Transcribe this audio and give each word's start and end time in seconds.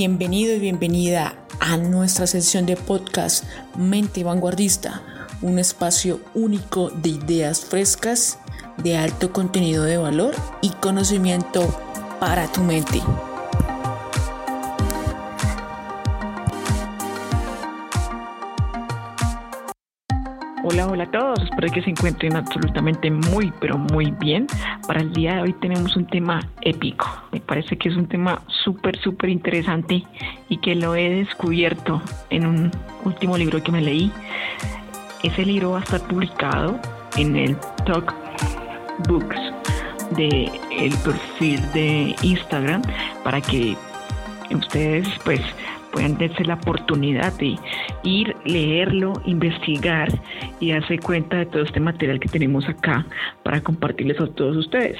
Bienvenido 0.00 0.54
y 0.54 0.60
bienvenida 0.60 1.34
a 1.58 1.76
nuestra 1.76 2.28
sesión 2.28 2.66
de 2.66 2.76
podcast 2.76 3.42
Mente 3.76 4.22
Vanguardista, 4.22 5.02
un 5.42 5.58
espacio 5.58 6.20
único 6.34 6.90
de 6.90 7.08
ideas 7.08 7.64
frescas, 7.64 8.38
de 8.76 8.96
alto 8.96 9.32
contenido 9.32 9.82
de 9.82 9.96
valor 9.96 10.36
y 10.62 10.68
conocimiento 10.68 11.66
para 12.20 12.46
tu 12.46 12.60
mente. 12.60 13.02
Hola, 20.90 21.04
a 21.04 21.10
todos. 21.10 21.42
Espero 21.42 21.70
que 21.70 21.82
se 21.82 21.90
encuentren 21.90 22.34
absolutamente 22.34 23.10
muy, 23.10 23.52
pero 23.60 23.76
muy 23.76 24.10
bien. 24.12 24.46
Para 24.86 25.02
el 25.02 25.12
día 25.12 25.34
de 25.34 25.42
hoy 25.42 25.52
tenemos 25.52 25.94
un 25.96 26.06
tema 26.06 26.40
épico. 26.62 27.06
Me 27.30 27.40
parece 27.40 27.76
que 27.76 27.90
es 27.90 27.96
un 27.96 28.06
tema 28.06 28.40
súper, 28.64 28.98
súper 28.98 29.28
interesante 29.28 30.02
y 30.48 30.56
que 30.56 30.74
lo 30.74 30.96
he 30.96 31.10
descubierto 31.10 32.00
en 32.30 32.46
un 32.46 32.70
último 33.04 33.36
libro 33.36 33.62
que 33.62 33.70
me 33.70 33.82
leí. 33.82 34.10
Ese 35.22 35.44
libro 35.44 35.72
va 35.72 35.80
a 35.80 35.82
estar 35.82 36.00
publicado 36.00 36.80
en 37.18 37.36
el 37.36 37.56
Talk 37.84 38.14
Books 39.10 39.40
de 40.16 40.50
perfil 41.04 41.60
de 41.72 42.16
Instagram 42.22 42.80
para 43.22 43.42
que 43.42 43.76
ustedes 44.54 45.06
pues 45.22 45.42
puedan 45.98 46.16
darse 46.16 46.44
la 46.44 46.54
oportunidad 46.54 47.36
de 47.40 47.56
ir, 48.04 48.36
leerlo, 48.44 49.14
investigar 49.26 50.08
y 50.60 50.70
darse 50.70 50.96
cuenta 50.98 51.38
de 51.38 51.46
todo 51.46 51.62
este 51.62 51.80
material 51.80 52.20
que 52.20 52.28
tenemos 52.28 52.68
acá 52.68 53.04
para 53.42 53.60
compartirles 53.60 54.20
a 54.20 54.28
todos 54.28 54.56
ustedes. 54.56 54.96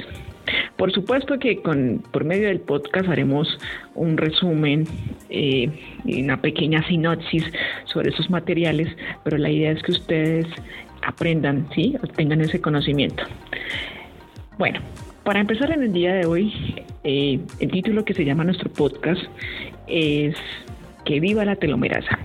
Por 0.77 0.91
supuesto 0.91 1.39
que 1.39 1.63
con, 1.63 2.03
por 2.11 2.25
medio 2.25 2.49
del 2.49 2.59
podcast 2.59 3.09
haremos 3.09 3.47
un 3.95 4.17
resumen 4.17 4.89
eh, 5.31 5.71
y 6.05 6.21
una 6.21 6.41
pequeña 6.41 6.85
sinopsis 6.89 7.45
sobre 7.85 8.11
esos 8.11 8.29
materiales, 8.29 8.89
pero 9.23 9.39
la 9.39 9.51
idea 9.51 9.71
es 9.71 9.81
que 9.85 9.93
ustedes 9.93 10.49
aprendan, 11.07 11.69
¿sí? 11.77 11.95
Tengan 12.17 12.41
ese 12.41 12.61
conocimiento. 12.61 13.23
Bueno, 14.59 14.81
para 15.23 15.39
empezar 15.39 15.71
en 15.71 15.85
el 15.85 15.93
día 15.93 16.15
de 16.15 16.27
hoy, 16.27 16.53
eh, 17.05 17.39
el 17.61 17.71
título 17.71 18.05
que 18.05 18.15
se 18.15 18.25
llama 18.25 18.43
nuestro 18.43 18.69
podcast 18.73 19.23
es 19.87 20.35
Que 21.09 21.21
viva 21.21 21.43
la 21.43 21.57
telomerasa. 21.57 22.19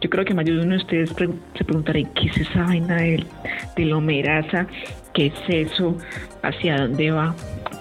Yo 0.00 0.10
creo 0.10 0.24
que 0.24 0.34
más 0.34 0.44
de 0.44 0.50
uno 0.50 0.74
de 0.74 0.76
ustedes 0.78 1.10
se 1.56 1.64
preguntará 1.64 2.00
qué 2.16 2.26
es 2.26 2.36
esa 2.38 2.64
vaina 2.64 2.96
de 2.96 3.24
telomerasa, 3.76 4.66
qué 5.12 5.26
es 5.26 5.34
eso, 5.46 5.96
hacia 6.42 6.78
dónde 6.78 7.12
va. 7.12 7.32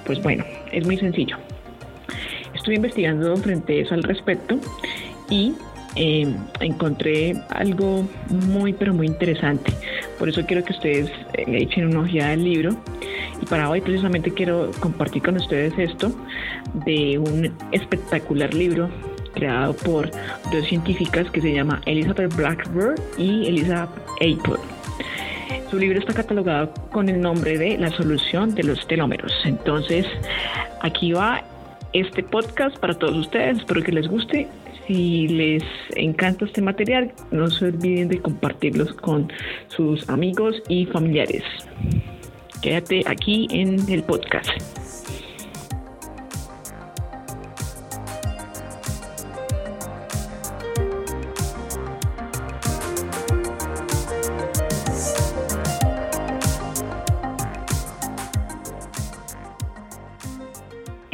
Pues 0.06 0.22
bueno, 0.22 0.46
es 0.72 0.86
muy 0.86 0.98
sencillo. 0.98 1.38
Estuve 2.54 2.76
investigando 2.76 3.36
frente 3.38 3.80
a 3.80 3.82
eso 3.82 3.96
al 3.96 4.04
respecto 4.04 4.60
y 5.28 5.56
em, 5.96 6.36
encontré 6.60 7.34
algo 7.50 8.08
muy 8.30 8.74
pero 8.74 8.94
muy 8.94 9.08
interesante. 9.08 9.74
Por 10.20 10.30
eso 10.30 10.46
quiero 10.46 10.64
que 10.64 10.74
ustedes 10.74 11.10
eh, 11.34 11.46
le 11.48 11.64
echen 11.64 11.88
una 11.88 12.02
ojeada 12.02 12.34
al 12.34 12.44
libro. 12.44 12.78
Y 13.42 13.46
para 13.48 13.72
hoy 13.72 13.82
precisamente 13.82 14.32
quiero 14.32 14.70
compartir 14.80 15.24
con 15.24 15.36
ustedes 15.36 15.74
esto 15.80 16.12
de 16.86 17.18
un 17.18 17.52
espectacular 17.72 18.54
libro 18.54 18.92
creado 19.34 19.74
por 19.74 20.10
dos 20.52 20.66
científicas 20.68 21.30
que 21.32 21.42
se 21.42 21.54
llama 21.54 21.82
Elizabeth 21.86 22.36
Blackburn 22.36 22.96
y 23.18 23.48
Elizabeth 23.48 23.90
April. 24.16 24.60
Su 25.70 25.78
libro 25.80 26.00
está 26.00 26.14
catalogado 26.14 26.72
con 26.92 27.10
el 27.10 27.20
nombre 27.20 27.58
de 27.58 27.78
La 27.78 27.90
solución 27.90 28.54
de 28.54 28.64
los 28.64 28.86
telómeros. 28.88 29.32
Entonces, 29.44 30.06
aquí 30.82 31.14
va 31.14 31.44
este 31.94 32.24
podcast 32.24 32.78
para 32.78 32.94
todos 32.94 33.16
ustedes. 33.16 33.58
Espero 33.58 33.82
que 33.82 33.92
les 33.92 34.08
guste. 34.08 34.48
Si 34.88 35.28
les 35.30 35.64
encanta 35.96 36.46
este 36.46 36.62
material, 36.62 37.12
no 37.32 37.50
se 37.50 37.66
olviden 37.66 38.10
de 38.10 38.20
compartirlos 38.22 38.94
con 38.94 39.32
sus 39.68 40.08
amigos 40.10 40.62
y 40.68 40.86
familiares. 40.86 41.44
Quédate 42.62 43.04
aquí 43.08 43.48
en 43.50 43.90
el 43.90 44.04
podcast. 44.04 44.93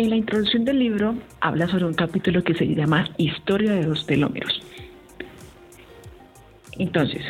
La 0.10 0.16
introducción 0.16 0.66
del 0.66 0.80
libro 0.80 1.14
habla 1.40 1.68
sobre 1.68 1.86
un 1.86 1.94
capítulo 1.94 2.44
que 2.44 2.56
se 2.56 2.66
llama 2.66 3.08
Historia 3.18 3.74
de 3.74 3.84
los 3.84 4.08
telómeros. 4.08 4.60
Entonces, 6.80 7.22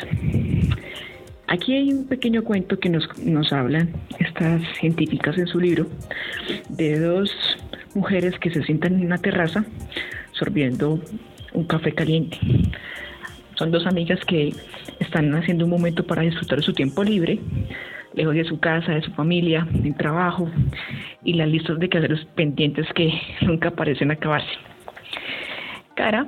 aquí 1.46 1.74
hay 1.74 1.92
un 1.92 2.06
pequeño 2.06 2.42
cuento 2.42 2.78
que 2.78 2.88
nos, 2.88 3.06
nos 3.18 3.52
hablan 3.52 3.92
estas 4.18 4.62
científicas 4.80 5.36
en 5.36 5.46
su 5.46 5.60
libro 5.60 5.88
de 6.70 6.98
dos 6.98 7.30
mujeres 7.94 8.38
que 8.38 8.50
se 8.50 8.62
sientan 8.62 8.94
en 8.94 9.04
una 9.04 9.18
terraza 9.18 9.66
sorbiendo 10.32 11.02
un 11.52 11.64
café 11.64 11.92
caliente. 11.92 12.38
Son 13.56 13.70
dos 13.70 13.86
amigas 13.86 14.20
que 14.24 14.54
están 15.00 15.34
haciendo 15.34 15.66
un 15.66 15.70
momento 15.70 16.06
para 16.06 16.22
disfrutar 16.22 16.62
su 16.62 16.72
tiempo 16.72 17.04
libre 17.04 17.40
lejos 18.14 18.34
de 18.34 18.44
su 18.44 18.58
casa, 18.58 18.92
de 18.92 19.02
su 19.02 19.12
familia, 19.12 19.66
del 19.70 19.94
trabajo 19.94 20.50
y 21.24 21.34
las 21.34 21.48
listas 21.48 21.78
de 21.78 21.88
quehaceres 21.88 22.24
pendientes 22.34 22.86
que 22.94 23.12
nunca 23.42 23.70
parecen 23.70 24.10
acabarse. 24.10 24.50
Cara 25.94 26.26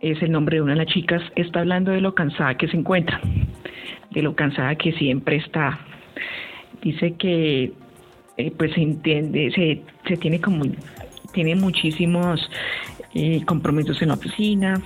es 0.00 0.20
el 0.22 0.30
nombre 0.30 0.56
de 0.56 0.62
una 0.62 0.72
de 0.72 0.84
las 0.84 0.92
chicas, 0.92 1.22
está 1.36 1.60
hablando 1.60 1.90
de 1.90 2.00
lo 2.00 2.14
cansada 2.14 2.56
que 2.56 2.68
se 2.68 2.76
encuentra, 2.76 3.20
de 4.10 4.22
lo 4.22 4.34
cansada 4.34 4.74
que 4.76 4.92
siempre 4.92 5.36
está. 5.36 5.78
Dice 6.82 7.14
que 7.14 7.72
eh, 8.36 8.52
pues 8.56 8.72
se 8.74 8.82
entiende, 8.82 9.50
se, 10.04 10.16
tiene 10.18 10.40
como 10.40 10.64
tiene 11.32 11.54
muchísimos 11.54 12.50
eh, 13.14 13.42
compromisos 13.46 14.00
en 14.02 14.08
la 14.08 14.14
oficina, 14.14 14.80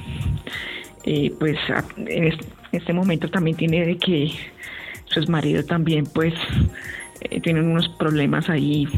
eh, 1.05 1.33
pues 1.39 1.59
en 1.97 2.33
este 2.73 2.93
momento 2.93 3.29
también 3.29 3.57
tiene 3.57 3.97
que 3.99 4.31
su 5.11 5.31
marido 5.31 5.65
también 5.65 6.07
pues 6.07 6.35
eh, 7.21 7.41
tienen 7.41 7.67
unos 7.67 7.89
problemas 7.89 8.49
ahí 8.49 8.89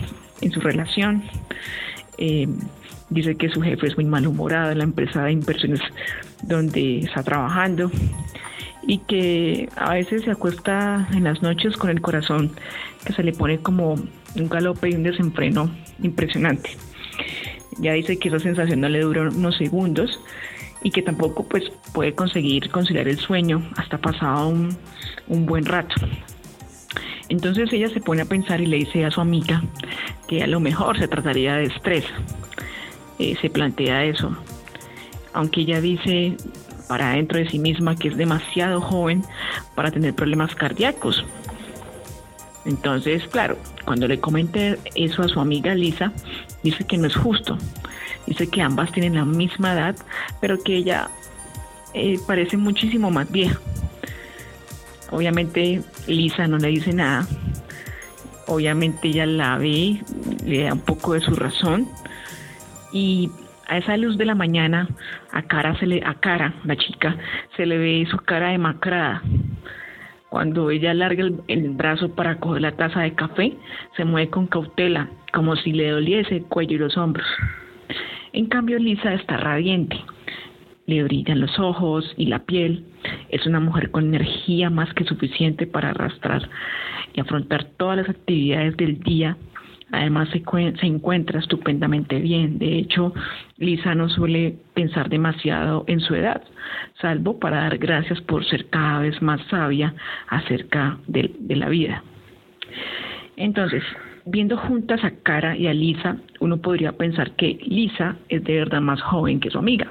en 0.41 0.53
su 0.53 0.61
relación. 0.61 1.23
Eh, 2.19 2.47
dice 3.11 3.37
que 3.37 3.49
su 3.49 3.61
jefe 3.61 3.87
es 3.87 3.97
muy 3.97 4.05
malhumorado 4.05 4.73
en 4.73 4.79
la 4.79 4.85
empresa 4.85 5.25
de 5.25 5.33
inversiones 5.33 5.81
donde 6.43 7.01
está 7.01 7.23
trabajando 7.23 7.91
y 8.87 8.99
que 8.99 9.69
a 9.77 9.95
veces 9.95 10.23
se 10.23 10.31
acuesta 10.31 11.09
en 11.13 11.25
las 11.25 11.43
noches 11.43 11.77
con 11.77 11.91
el 11.91 12.01
corazón 12.01 12.53
que 13.05 13.13
se 13.13 13.23
le 13.23 13.33
pone 13.33 13.59
como 13.59 13.95
un 13.95 14.49
galope 14.49 14.91
y 14.91 14.95
un 14.95 15.03
desenfreno 15.03 15.71
impresionante. 16.03 16.71
Ya 17.79 17.93
dice 17.93 18.19
que 18.19 18.29
esa 18.29 18.39
sensación 18.39 18.81
no 18.81 18.89
le 18.89 19.01
dura 19.01 19.23
unos 19.23 19.57
segundos 19.57 20.21
y 20.83 20.91
que 20.91 21.03
tampoco 21.03 21.45
pues 21.45 21.65
puede 21.93 22.15
conseguir 22.15 22.71
conciliar 22.71 23.09
el 23.09 23.19
sueño 23.19 23.63
hasta 23.77 23.99
pasado 23.99 24.49
un, 24.49 24.77
un 25.29 25.47
buen 25.47 25.65
rato. 25.65 25.95
Entonces 27.29 27.73
ella 27.73 27.89
se 27.89 28.01
pone 28.01 28.23
a 28.23 28.27
pensar 28.27 28.61
y 28.61 28.67
le 28.67 28.79
dice 28.79 29.05
a 29.05 29.11
su 29.11 29.21
amiga 29.21 29.63
que 30.29 30.43
a 30.43 30.47
lo 30.47 30.61
mejor 30.61 30.99
se 30.99 31.09
trataría 31.09 31.57
de 31.57 31.65
estrés. 31.65 32.05
Eh, 33.19 33.37
se 33.41 33.51
plantea 33.51 34.05
eso. 34.05 34.37
Aunque 35.33 35.63
ella 35.63 35.81
dice 35.81 36.37
para 36.89 37.13
dentro 37.13 37.39
de 37.39 37.49
sí 37.49 37.59
misma 37.59 37.97
que 37.97 38.09
es 38.09 38.17
demasiado 38.17 38.81
joven 38.81 39.23
para 39.75 39.91
tener 39.91 40.15
problemas 40.15 40.55
cardíacos. 40.55 41.25
Entonces, 42.65 43.27
claro, 43.29 43.57
cuando 43.85 44.07
le 44.07 44.21
comenté 44.21 44.79
eso 44.95 45.23
a 45.23 45.29
su 45.29 45.41
amiga 45.41 45.75
Lisa, 45.75 46.13
dice 46.63 46.85
que 46.85 46.99
no 46.99 47.07
es 47.07 47.17
justo. 47.17 47.57
Dice 48.27 48.49
que 48.49 48.63
ambas 48.63 48.93
tienen 48.93 49.15
la 49.15 49.25
misma 49.25 49.73
edad, 49.73 49.97
pero 50.41 50.63
que 50.63 50.77
ella 50.77 51.09
eh, 51.95 52.19
parece 52.27 52.57
muchísimo 52.57 53.11
más 53.11 53.31
vieja. 53.31 53.59
Obviamente 55.11 55.83
Lisa 56.07 56.47
no 56.47 56.59
le 56.59 56.69
dice 56.69 56.93
nada. 56.93 57.27
Obviamente 58.47 59.09
ella 59.09 59.27
la 59.27 59.59
ve, 59.59 60.03
le 60.45 60.65
da 60.65 60.73
un 60.73 60.81
poco 60.81 61.15
de 61.15 61.21
su 61.21 61.35
razón. 61.35 61.87
Y 62.93 63.31
a 63.69 63.79
esa 63.79 63.97
luz 63.97 64.17
de 64.19 64.25
la 64.25 64.35
mañana, 64.35 64.89
a 65.33 65.43
cara, 65.43 65.79
se 65.79 65.87
le, 65.87 66.03
a 66.05 66.15
cara, 66.15 66.55
la 66.65 66.77
chica, 66.77 67.17
se 67.57 67.67
le 67.67 67.79
ve 67.79 68.07
su 68.11 68.19
cara 68.19 68.51
demacrada. 68.51 69.23
Cuando 70.29 70.71
ella 70.71 70.93
alarga 70.93 71.25
el, 71.25 71.43
el, 71.49 71.71
brazo 71.71 72.15
para 72.15 72.37
coger 72.37 72.63
la 72.63 72.73
taza 72.73 73.01
de 73.01 73.15
café, 73.15 73.55
se 73.97 74.05
mueve 74.05 74.31
con 74.31 74.47
cautela, 74.47 75.11
como 75.33 75.57
si 75.57 75.73
le 75.73 75.91
doliese 75.91 76.37
el 76.37 76.45
cuello 76.45 76.77
y 76.77 76.79
los 76.79 76.97
hombros. 76.97 77.27
En 78.33 78.47
cambio, 78.47 78.79
Lisa 78.79 79.15
está 79.15 79.37
radiante. 79.37 79.97
Le 80.87 81.03
brillan 81.05 81.41
los 81.41 81.59
ojos 81.59 82.13
y 82.17 82.27
la 82.27 82.41
piel. 82.41 82.85
Es 83.29 83.47
una 83.47 83.61
mujer 83.61 83.91
con 83.91 84.07
energía 84.07 84.71
más 84.71 84.93
que 84.95 85.05
suficiente 85.05 85.67
para 85.67 85.91
arrastrar 85.91 86.49
y 87.15 87.21
afrontar 87.21 87.65
todas 87.77 87.99
las 87.99 88.09
actividades 88.09 88.77
del 88.77 88.99
día 89.01 89.37
Además 89.93 90.31
se, 90.31 90.43
se 90.81 90.87
encuentra 90.87 91.39
estupendamente 91.39 92.19
bien. 92.19 92.59
De 92.59 92.79
hecho, 92.79 93.13
Lisa 93.59 93.95
no 93.95 94.09
suele 94.09 94.57
pensar 94.73 95.11
demasiado 95.11 95.85
en 95.87 96.01
su 96.01 96.15
edad, 96.15 96.43
salvo 97.01 97.39
para 97.39 97.59
dar 97.59 97.77
gracias 97.77 98.19
por 98.23 98.43
ser 98.47 98.69
cada 98.71 99.01
vez 99.01 99.21
más 99.21 99.41
sabia 99.51 99.95
acerca 100.29 100.99
de, 101.07 101.31
de 101.39 101.57
la 101.57 101.69
vida. 101.69 102.03
Entonces, 103.37 103.83
viendo 104.25 104.57
juntas 104.57 105.03
a 105.05 105.11
Cara 105.23 105.57
y 105.57 105.67
a 105.67 105.75
Lisa, 105.75 106.17
uno 106.41 106.59
podría 106.59 106.93
pensar 106.93 107.33
que 107.33 107.59
Lisa 107.65 108.17
es 108.29 108.45
de 108.45 108.55
verdad 108.55 108.81
más 108.81 109.01
joven 109.03 109.41
que 109.41 109.51
su 109.51 109.59
amiga. 109.59 109.87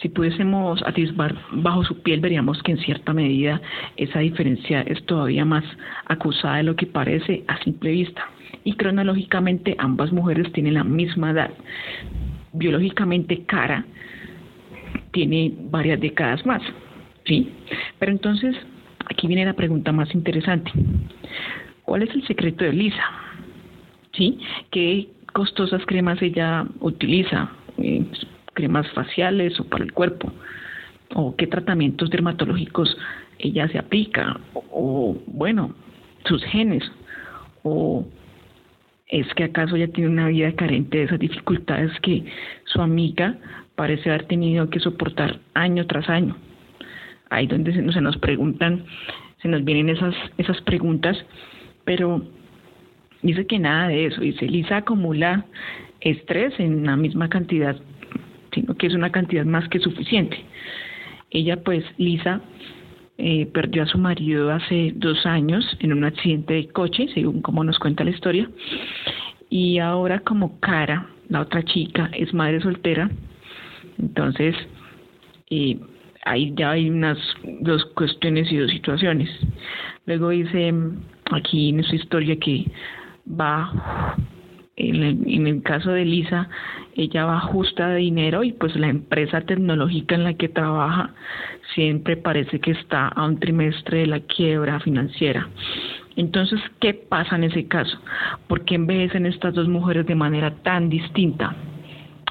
Si 0.00 0.08
pudiésemos 0.08 0.82
atisbar 0.84 1.36
bajo 1.52 1.84
su 1.84 2.02
piel, 2.02 2.20
veríamos 2.20 2.62
que 2.62 2.72
en 2.72 2.78
cierta 2.78 3.12
medida 3.12 3.60
esa 3.96 4.20
diferencia 4.20 4.82
es 4.82 5.04
todavía 5.06 5.44
más 5.44 5.64
acusada 6.06 6.56
de 6.56 6.62
lo 6.64 6.76
que 6.76 6.86
parece 6.86 7.44
a 7.46 7.58
simple 7.62 7.90
vista. 7.90 8.28
Y 8.64 8.74
cronológicamente 8.74 9.76
ambas 9.78 10.12
mujeres 10.12 10.50
tienen 10.52 10.74
la 10.74 10.84
misma 10.84 11.30
edad. 11.30 11.50
Biológicamente 12.52 13.44
Cara 13.44 13.84
tiene 15.12 15.52
varias 15.70 16.00
décadas 16.00 16.44
más. 16.46 16.62
¿sí? 17.24 17.52
Pero 17.98 18.12
entonces, 18.12 18.56
aquí 19.08 19.26
viene 19.26 19.44
la 19.44 19.54
pregunta 19.54 19.92
más 19.92 20.12
interesante. 20.14 20.70
¿Cuál 21.92 22.04
es 22.04 22.14
el 22.14 22.26
secreto 22.26 22.64
de 22.64 22.72
Lisa? 22.72 23.04
¿Sí? 24.14 24.38
¿Qué 24.70 25.08
costosas 25.34 25.84
cremas 25.84 26.22
ella 26.22 26.64
utiliza? 26.80 27.50
Eh, 27.76 28.02
cremas 28.54 28.90
faciales 28.92 29.60
o 29.60 29.64
para 29.64 29.84
el 29.84 29.92
cuerpo, 29.92 30.32
o 31.14 31.36
qué 31.36 31.46
tratamientos 31.46 32.08
dermatológicos 32.08 32.96
ella 33.38 33.68
se 33.68 33.78
aplica, 33.78 34.40
o, 34.54 35.18
bueno, 35.26 35.74
sus 36.24 36.42
genes, 36.44 36.82
o 37.62 38.06
es 39.08 39.26
que 39.34 39.44
acaso 39.44 39.76
ella 39.76 39.92
tiene 39.92 40.08
una 40.08 40.28
vida 40.28 40.50
carente 40.52 40.96
de 40.96 41.04
esas 41.04 41.18
dificultades 41.18 41.92
que 42.00 42.24
su 42.64 42.80
amiga 42.80 43.36
parece 43.74 44.08
haber 44.08 44.24
tenido 44.24 44.70
que 44.70 44.80
soportar 44.80 45.40
año 45.52 45.86
tras 45.86 46.08
año. 46.08 46.38
Ahí 47.28 47.46
donde 47.46 47.74
se, 47.74 47.82
nos 47.82 48.16
preguntan, 48.16 48.82
se 49.42 49.48
nos 49.48 49.62
vienen 49.62 49.90
esas, 49.90 50.14
esas 50.38 50.58
preguntas, 50.62 51.22
pero 51.84 52.22
dice 53.22 53.46
que 53.46 53.58
nada 53.58 53.88
de 53.88 54.06
eso. 54.06 54.20
Dice, 54.20 54.46
Lisa 54.46 54.78
acumula 54.78 55.46
estrés 56.00 56.58
en 56.58 56.84
la 56.84 56.96
misma 56.96 57.28
cantidad 57.28 57.76
sino 58.52 58.74
que 58.74 58.86
es 58.86 58.94
una 58.94 59.10
cantidad 59.10 59.44
más 59.44 59.68
que 59.68 59.80
suficiente. 59.80 60.44
Ella, 61.30 61.62
pues, 61.62 61.84
Lisa, 61.98 62.40
eh, 63.18 63.46
perdió 63.46 63.82
a 63.82 63.86
su 63.86 63.98
marido 63.98 64.50
hace 64.50 64.92
dos 64.96 65.24
años 65.26 65.64
en 65.80 65.92
un 65.92 66.04
accidente 66.04 66.54
de 66.54 66.68
coche, 66.68 67.08
según 67.14 67.42
como 67.42 67.64
nos 67.64 67.78
cuenta 67.78 68.04
la 68.04 68.10
historia, 68.10 68.50
y 69.48 69.78
ahora 69.78 70.20
como 70.20 70.58
Cara, 70.60 71.08
la 71.28 71.40
otra 71.40 71.62
chica, 71.62 72.10
es 72.12 72.32
madre 72.34 72.60
soltera, 72.60 73.10
entonces 73.98 74.54
eh, 75.50 75.78
ahí 76.24 76.52
ya 76.56 76.72
hay 76.72 76.90
unas 76.90 77.18
dos 77.60 77.84
cuestiones 77.94 78.50
y 78.50 78.56
dos 78.56 78.70
situaciones. 78.70 79.28
Luego 80.06 80.30
dice 80.30 80.72
aquí 81.30 81.70
en 81.70 81.82
su 81.84 81.94
historia 81.96 82.36
que 82.36 82.66
va 83.28 84.16
en 84.76 85.46
el, 85.46 85.62
caso 85.62 85.90
de 85.90 86.04
Lisa, 86.04 86.48
ella 86.96 87.24
va 87.26 87.40
justa 87.40 87.88
de 87.88 87.98
dinero 87.98 88.42
y 88.42 88.52
pues 88.52 88.74
la 88.76 88.88
empresa 88.88 89.42
tecnológica 89.42 90.14
en 90.14 90.24
la 90.24 90.34
que 90.34 90.48
trabaja 90.48 91.10
siempre 91.74 92.16
parece 92.16 92.58
que 92.58 92.72
está 92.72 93.08
a 93.08 93.26
un 93.26 93.38
trimestre 93.38 93.98
de 93.98 94.06
la 94.06 94.20
quiebra 94.20 94.80
financiera. 94.80 95.48
Entonces, 96.16 96.60
¿qué 96.80 96.94
pasa 96.94 97.36
en 97.36 97.44
ese 97.44 97.66
caso? 97.66 97.98
¿Por 98.48 98.64
qué 98.64 98.74
envejecen 98.74 99.26
estas 99.26 99.54
dos 99.54 99.68
mujeres 99.68 100.06
de 100.06 100.14
manera 100.14 100.50
tan 100.62 100.88
distinta? 100.88 101.54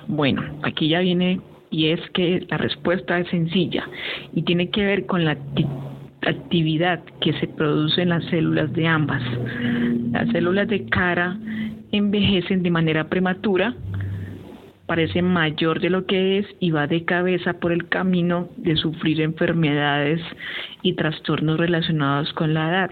Bueno, 0.08 0.44
aquí 0.64 0.90
ya 0.90 1.00
viene 1.00 1.40
y 1.70 1.88
es 1.88 2.02
que 2.12 2.46
la 2.50 2.58
respuesta 2.58 3.20
es 3.20 3.28
sencilla 3.30 3.88
y 4.34 4.42
tiene 4.44 4.70
que 4.70 4.84
ver 4.84 5.06
con 5.06 5.26
la 5.26 5.38
actividad 6.22 7.02
que 7.20 7.34
se 7.34 7.48
produce 7.48 8.02
en 8.02 8.10
las 8.10 8.24
células 8.26 8.72
de 8.74 8.88
ambas. 8.88 9.24
Las 10.12 10.30
células 10.32 10.68
de 10.68 10.86
cara 10.86 11.38
envejecen 11.92 12.64
de 12.64 12.72
manera 12.72 13.10
prematura, 13.10 13.74
parece 14.86 15.22
mayor 15.22 15.80
de 15.80 15.90
lo 15.90 16.06
que 16.06 16.40
es 16.40 16.46
y 16.60 16.72
va 16.72 16.88
de 16.88 17.06
cabeza 17.06 17.54
por 17.54 17.72
el 17.72 17.88
camino 17.88 18.50
de 18.58 18.76
sufrir 18.76 19.22
enfermedades 19.22 20.22
y 20.82 20.94
trastornos 20.94 21.58
relacionados 21.58 22.32
con 22.34 22.54
la 22.54 22.70
edad, 22.70 22.92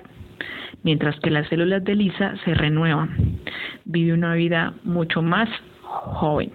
mientras 0.84 1.20
que 1.20 1.30
las 1.30 1.48
células 1.50 1.84
de 1.84 1.96
Lisa 1.96 2.36
se 2.46 2.54
renuevan, 2.54 3.40
vive 3.86 4.14
una 4.14 4.34
vida 4.34 4.74
mucho 4.84 5.22
más 5.22 5.50
joven. 5.81 6.52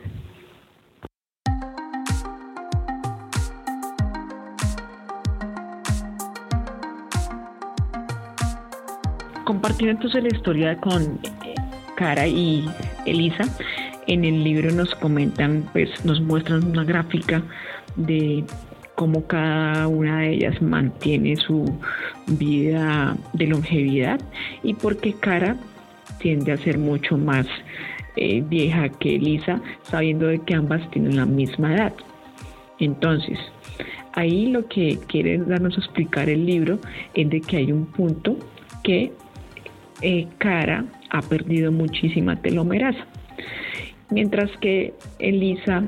Compartiendo 9.44 9.93
entonces 9.93 10.23
la 10.23 10.37
historia 10.37 10.76
con 10.79 11.19
Cara 11.96 12.26
y 12.26 12.64
Elisa, 13.06 13.44
en 14.06 14.25
el 14.25 14.43
libro 14.43 14.70
nos 14.73 14.94
comentan, 14.96 15.69
pues 15.73 16.05
nos 16.05 16.20
muestran 16.20 16.64
una 16.64 16.85
gráfica 16.85 17.43
de 17.96 18.44
cómo 18.94 19.26
cada 19.26 19.88
una 19.88 20.20
de 20.20 20.35
ellas 20.35 20.62
mantiene 20.62 21.37
su 21.37 21.64
vida 22.26 23.17
de 23.32 23.46
longevidad 23.46 24.20
y 24.62 24.75
porque 24.75 25.14
Cara 25.14 25.56
tiende 26.19 26.52
a 26.52 26.58
ser 26.58 26.79
mucho 26.79 27.19
más 27.19 27.47
eh, 28.17 28.43
vieja 28.49 28.88
que 28.88 29.17
Elisa, 29.17 29.61
sabiendo 29.82 30.26
de 30.26 30.38
que 30.38 30.55
ambas 30.55 30.88
tienen 30.90 31.17
la 31.17 31.26
misma 31.26 31.75
edad. 31.75 31.93
Entonces, 32.79 33.38
ahí 34.12 34.47
lo 34.47 34.67
que 34.69 34.99
quiere 35.08 35.38
darnos 35.38 35.76
a 35.76 35.81
explicar 35.81 36.29
el 36.29 36.47
libro 36.47 36.79
es 37.14 37.29
de 37.29 37.40
que 37.40 37.58
hay 37.58 37.73
un 37.73 37.87
punto 37.87 38.38
que 38.82 39.12
eh, 40.02 40.26
Cara 40.38 40.85
ha 41.11 41.23
perdido 41.23 41.73
muchísima 41.73 42.37
telomerasa. 42.41 43.06
Mientras 44.11 44.50
que 44.58 44.94
Elisa, 45.19 45.85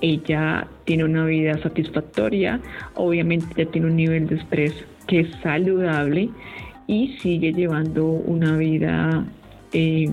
ella 0.00 0.66
tiene 0.84 1.04
una 1.04 1.24
vida 1.24 1.60
satisfactoria, 1.62 2.60
obviamente 2.94 3.64
ya 3.64 3.70
tiene 3.70 3.88
un 3.88 3.96
nivel 3.96 4.26
de 4.26 4.36
estrés 4.36 4.72
que 5.06 5.20
es 5.20 5.28
saludable 5.42 6.28
y 6.86 7.16
sigue 7.18 7.52
llevando 7.52 8.06
una 8.06 8.56
vida 8.56 9.24
eh, 9.72 10.10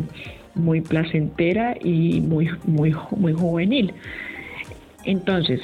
muy 0.55 0.81
placentera 0.81 1.75
y 1.81 2.21
muy, 2.21 2.49
muy, 2.65 2.95
muy 3.11 3.33
juvenil. 3.33 3.93
Entonces, 5.03 5.61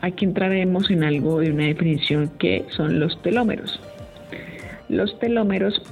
aquí 0.00 0.24
entraremos 0.24 0.90
en 0.90 1.04
algo 1.04 1.40
de 1.40 1.50
una 1.50 1.64
definición 1.64 2.30
que 2.38 2.64
son 2.70 3.00
los 3.00 3.20
telómeros. 3.22 3.80
Los 4.88 5.18
telómeros 5.18 5.82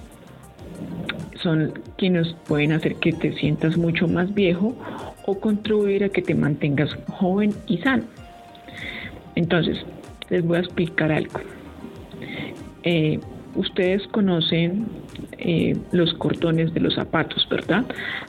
son 1.43 1.73
quienes 1.97 2.35
pueden 2.47 2.73
hacer 2.73 2.97
que 2.97 3.13
te 3.13 3.33
sientas 3.35 3.77
mucho 3.77 4.09
más 4.09 4.33
viejo 4.35 4.75
o 5.27 5.39
contribuir 5.39 6.05
a 6.05 6.09
que 6.09 6.23
te 6.23 6.35
mantengas 6.35 6.91
joven 7.09 7.55
y 7.67 7.79
sano. 7.79 8.05
Entonces, 9.35 9.79
les 10.31 10.45
voy 10.45 10.57
a 10.57 10.61
explicar 10.61 11.13
algo. 11.13 11.41
Eh, 12.83 13.19
ustedes 13.55 14.07
conocen 14.09 14.87
eh, 15.39 15.77
los 15.93 16.15
cordones 16.15 16.73
de 16.73 16.81
los 16.81 16.95
zapatos, 16.95 17.47
¿verdad? 17.51 17.85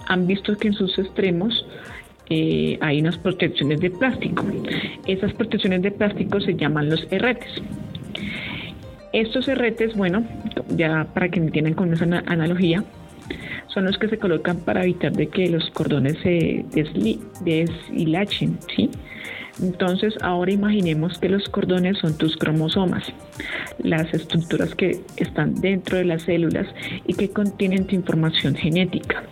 Han 0.08 0.28
visto 0.28 0.56
que 0.58 0.70
en 0.70 0.74
sus 0.74 0.98
extremos 0.98 1.66
eh, 2.30 2.78
hay 2.82 3.00
unas 3.00 3.18
protecciones 3.18 3.80
de 3.80 3.90
plástico. 3.92 4.46
Esas 5.06 5.34
protecciones 5.34 5.82
de 5.82 5.92
plástico 5.92 6.42
se 6.42 6.56
llaman 6.56 6.90
los 6.90 7.06
herretes. 7.12 7.62
Estos 9.18 9.48
herretes, 9.48 9.96
bueno, 9.96 10.24
ya 10.76 11.08
para 11.16 11.30
que 11.30 11.40
me 11.40 11.48
entiendan 11.48 11.74
con 11.74 11.92
esa 11.92 12.06
analogía, 12.28 12.84
son 13.66 13.86
los 13.86 13.98
que 13.98 14.10
se 14.10 14.20
colocan 14.20 14.60
para 14.60 14.84
evitar 14.84 15.12
de 15.12 15.28
que 15.28 15.50
los 15.50 15.72
cordones 15.72 16.20
se 16.22 16.64
deshilachen, 17.42 18.60
¿sí? 18.76 18.92
Entonces, 19.62 20.14
ahora 20.22 20.52
imaginemos 20.52 21.18
que 21.18 21.30
los 21.30 21.48
cordones 21.50 21.98
son 21.98 22.18
tus 22.18 22.38
cromosomas, 22.38 23.04
las 23.80 24.14
estructuras 24.14 24.76
que 24.76 25.02
están 25.18 25.56
dentro 25.56 25.98
de 25.98 26.06
las 26.06 26.24
células 26.24 26.68
y 27.06 27.14
que 27.14 27.30
contienen 27.30 27.88
tu 27.88 27.96
información 27.96 28.56
genética. 28.56 29.24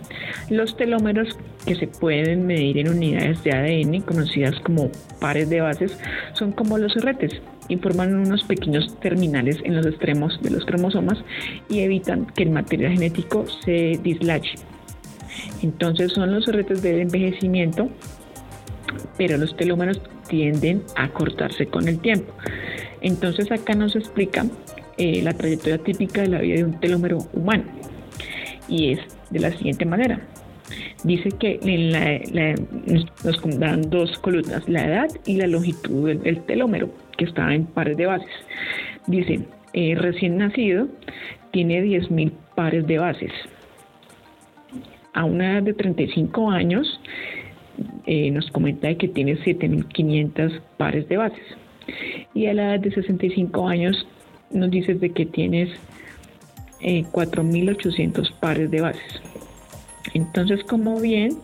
Los 0.50 0.76
telómeros, 0.76 1.36
que 1.64 1.76
se 1.76 1.86
pueden 1.86 2.46
medir 2.46 2.78
en 2.78 2.88
unidades 2.88 3.42
de 3.44 3.52
ADN, 3.52 4.00
conocidas 4.02 4.58
como 4.60 4.90
pares 5.20 5.48
de 5.50 5.60
bases, 5.60 5.98
son 6.34 6.52
como 6.52 6.78
los 6.78 6.96
herretes 6.96 7.40
y 7.68 7.76
forman 7.76 8.14
unos 8.14 8.44
pequeños 8.44 8.98
terminales 9.00 9.58
en 9.64 9.76
los 9.76 9.86
extremos 9.86 10.40
de 10.42 10.50
los 10.50 10.64
cromosomas 10.64 11.18
y 11.68 11.80
evitan 11.80 12.26
que 12.26 12.44
el 12.44 12.50
material 12.50 12.92
genético 12.92 13.44
se 13.64 13.98
dislache. 14.02 14.54
Entonces 15.62 16.12
son 16.12 16.32
los 16.32 16.46
herretes 16.48 16.82
de 16.82 17.02
envejecimiento, 17.02 17.90
pero 19.16 19.36
los 19.36 19.56
telómeros 19.56 20.00
tienden 20.28 20.82
a 20.96 21.08
cortarse 21.08 21.66
con 21.66 21.88
el 21.88 21.98
tiempo. 22.00 22.32
Entonces 23.00 23.50
acá 23.52 23.74
nos 23.74 23.94
explica 23.96 24.46
eh, 24.98 25.20
la 25.22 25.32
trayectoria 25.32 25.78
típica 25.78 26.22
de 26.22 26.28
la 26.28 26.40
vida 26.40 26.56
de 26.56 26.64
un 26.64 26.80
telómero 26.80 27.18
humano. 27.32 27.64
Y 28.68 28.92
es 28.92 29.00
de 29.30 29.40
la 29.40 29.50
siguiente 29.52 29.84
manera. 29.84 30.20
Dice 31.04 31.28
que 31.38 31.60
nos 33.24 33.58
dan 33.60 33.82
dos 33.90 34.18
columnas, 34.18 34.68
la 34.68 34.86
edad 34.86 35.08
y 35.24 35.36
la 35.36 35.46
longitud 35.46 36.08
del, 36.08 36.42
telómero, 36.42 36.90
que 37.16 37.26
está 37.26 37.54
en 37.54 37.66
pares 37.66 37.96
de 37.96 38.06
bases. 38.06 38.30
Dice, 39.06 39.40
eh, 39.72 39.94
recién 39.94 40.38
nacido 40.38 40.88
tiene 41.52 41.82
10.000 41.84 42.32
pares 42.56 42.86
de 42.86 42.98
bases. 42.98 43.32
A 45.12 45.24
una 45.24 45.52
edad 45.52 45.62
de 45.62 45.74
35 45.74 46.50
años 46.50 47.00
eh, 48.06 48.30
nos 48.30 48.50
comenta 48.50 48.94
que 48.94 49.08
tiene 49.08 49.36
7.500 49.38 50.60
pares 50.76 51.08
de 51.08 51.16
bases. 51.16 51.44
Y 52.34 52.46
a 52.46 52.54
la 52.54 52.74
edad 52.74 52.80
de 52.80 52.90
65 52.92 53.68
años 53.68 54.06
nos 54.50 54.70
dice 54.70 54.94
de 54.94 55.10
que 55.10 55.26
tienes 55.26 55.70
4.800 56.80 58.28
eh, 58.28 58.34
pares 58.40 58.70
de 58.70 58.80
bases. 58.80 59.20
Entonces, 60.14 60.62
como 60.64 61.00
bien, 61.00 61.38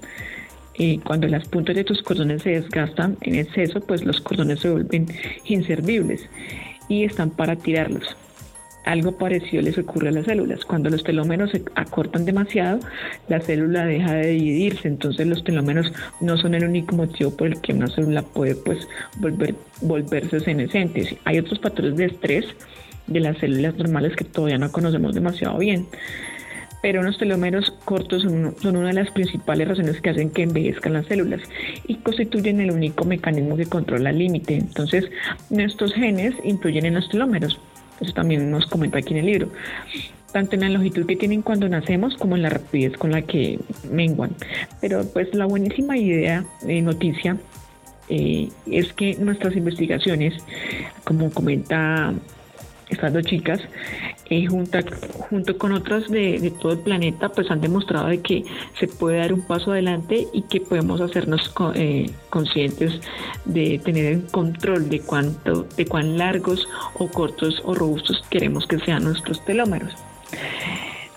eh, 0.79 1.01
cuando 1.05 1.29
las 1.29 1.47
puntas 1.49 1.77
de 1.77 1.85
tus 1.85 2.03
cordones 2.03 2.43
se 2.43 2.51
desgastan 2.51 3.17
en 3.21 3.35
exceso, 3.35 3.81
pues 3.81 4.05
los 4.05 4.21
cordones 4.21 4.61
se 4.61 4.71
vuelven 4.71 5.07
inservibles 5.45 6.29
y 6.89 7.05
están 7.05 7.31
para 7.31 7.57
tirarlos. 7.57 8.17
Algo 8.85 9.13
parecido 9.13 9.63
les 9.63 9.79
ocurre 9.79 10.09
a 10.09 10.13
las 10.13 10.27
células. 10.27 10.65
Cuando 10.65 10.91
los 10.91 11.05
telómeros 11.05 11.53
se 11.53 11.63
acortan 11.77 12.25
demasiado, 12.25 12.81
la 13.29 13.41
célula 13.41 13.87
deja 13.87 14.15
de 14.15 14.29
dividirse. 14.29 14.89
Entonces 14.89 15.27
los 15.27 15.45
telómeros 15.45 15.93
no 16.21 16.37
son 16.37 16.55
el 16.55 16.65
único 16.65 16.97
motivo 16.97 17.37
por 17.37 17.47
el 17.47 17.61
que 17.61 17.73
una 17.73 17.87
célula 17.87 18.23
puede 18.23 18.57
pues, 18.57 18.89
volver, 19.19 19.55
volverse 19.83 20.41
senescente. 20.41 21.17
Hay 21.25 21.39
otros 21.39 21.61
patrones 21.61 21.97
de 21.97 22.07
estrés 22.07 22.47
de 23.07 23.21
las 23.21 23.39
células 23.39 23.77
normales 23.77 24.17
que 24.17 24.25
todavía 24.25 24.59
no 24.59 24.73
conocemos 24.73 25.15
demasiado 25.15 25.59
bien. 25.59 25.87
Pero 26.83 27.05
los 27.05 27.17
telómeros 27.17 27.71
cortos 27.85 28.23
son 28.23 28.77
una 28.77 28.89
de 28.89 28.95
las 28.95 29.13
principales 29.13 29.69
razones 29.69 30.01
que 30.01 30.11
hacen 30.11 30.31
que 30.31 30.43
envejezcan 30.43 30.95
las 30.95 31.07
células 31.07 31.41
y 31.87 31.95
constituyen 31.99 32.61
el 32.61 32.73
único 32.73 33.05
mecanismo 33.05 33.57
que 33.57 33.67
controla 33.67 34.11
el 34.11 34.19
límite. 34.19 34.57
Entonces, 34.57 35.09
nuestros 35.51 35.95
genes 35.95 36.35
influyen 36.43 36.87
en 36.87 36.95
los 36.95 37.09
telómeros 37.09 37.61
eso 38.03 38.13
también 38.13 38.51
nos 38.51 38.67
comenta 38.67 38.99
aquí 38.99 39.13
en 39.13 39.21
el 39.21 39.27
libro. 39.27 39.49
Tanto 40.33 40.55
en 40.55 40.63
la 40.63 40.69
longitud 40.71 41.07
que 41.07 41.17
tienen 41.17 41.43
cuando 41.43 41.69
nacemos 41.69 42.17
como 42.17 42.37
en 42.37 42.43
la 42.43 42.51
rapidez 42.51 42.97
con 42.97 43.13
la 43.13 43.23
que 43.23 43.59
menguan. 43.91 44.31
Pero 44.81 45.05
pues 45.13 45.33
la 45.35 45.47
buenísima 45.47 45.97
idea, 45.97 46.45
de 46.63 46.81
noticia, 46.81 47.37
eh, 48.09 48.49
es 48.67 48.93
que 48.95 49.17
nuestras 49.17 49.57
investigaciones, 49.57 50.35
como 51.05 51.31
comenta 51.31 52.15
estas 52.89 53.13
dos 53.13 53.25
chicas, 53.25 53.61
eh, 54.33 54.47
junto 54.47 55.59
con 55.59 55.73
otras 55.73 56.09
de, 56.09 56.51
todo 56.59 56.73
el 56.73 56.79
planeta, 56.79 57.29
pues 57.29 57.51
han 57.51 57.61
demostrado 57.61 58.09
de 58.09 58.23
que 58.23 58.43
se 58.81 58.87
puede 58.87 59.19
dar 59.19 59.35
un 59.35 59.43
paso 59.43 59.73
adelante 59.73 60.27
y 60.33 60.41
que 60.45 60.59
podemos 60.59 61.03
hacernos 61.03 61.53
eh, 61.75 62.11
conscientes 62.31 62.99
de 63.45 63.79
tener 63.85 64.07
el 64.07 64.25
control 64.31 64.89
de 64.89 65.01
cuánto, 65.01 65.65
de 65.77 65.85
cuán 65.85 66.17
largos 66.17 66.67
o 66.95 67.09
cortos 67.09 67.61
o 67.63 67.75
robustos 67.75 68.25
queremos 68.31 68.67
que 68.67 68.79
sean 68.79 69.05
nuestros 69.05 69.45
telómeros. 69.45 69.93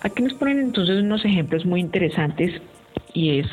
Aquí 0.01 0.21
nos 0.21 0.33
ponen 0.33 0.59
entonces 0.59 1.01
unos 1.01 1.23
ejemplos 1.23 1.65
muy 1.65 1.79
interesantes 1.79 2.61
y 3.13 3.39
es 3.39 3.47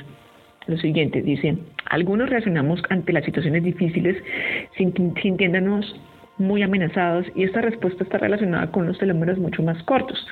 lo 0.67 0.77
siguiente, 0.79 1.23
dicen, 1.23 1.61
algunos 1.89 2.29
reaccionamos 2.29 2.83
ante 2.91 3.13
las 3.13 3.25
situaciones 3.25 3.63
difíciles 3.63 4.17
sintiéndonos 4.77 5.95
muy 6.39 6.63
amenazados 6.63 7.27
y 7.35 7.45
esta 7.45 7.61
respuesta 7.61 8.05
está 8.05 8.19
relacionada 8.19 8.71
con 8.71 8.87
los 8.87 8.99
telómeros 8.99 9.39
mucho 9.39 9.63
más 9.63 9.83
cortos. 9.85 10.27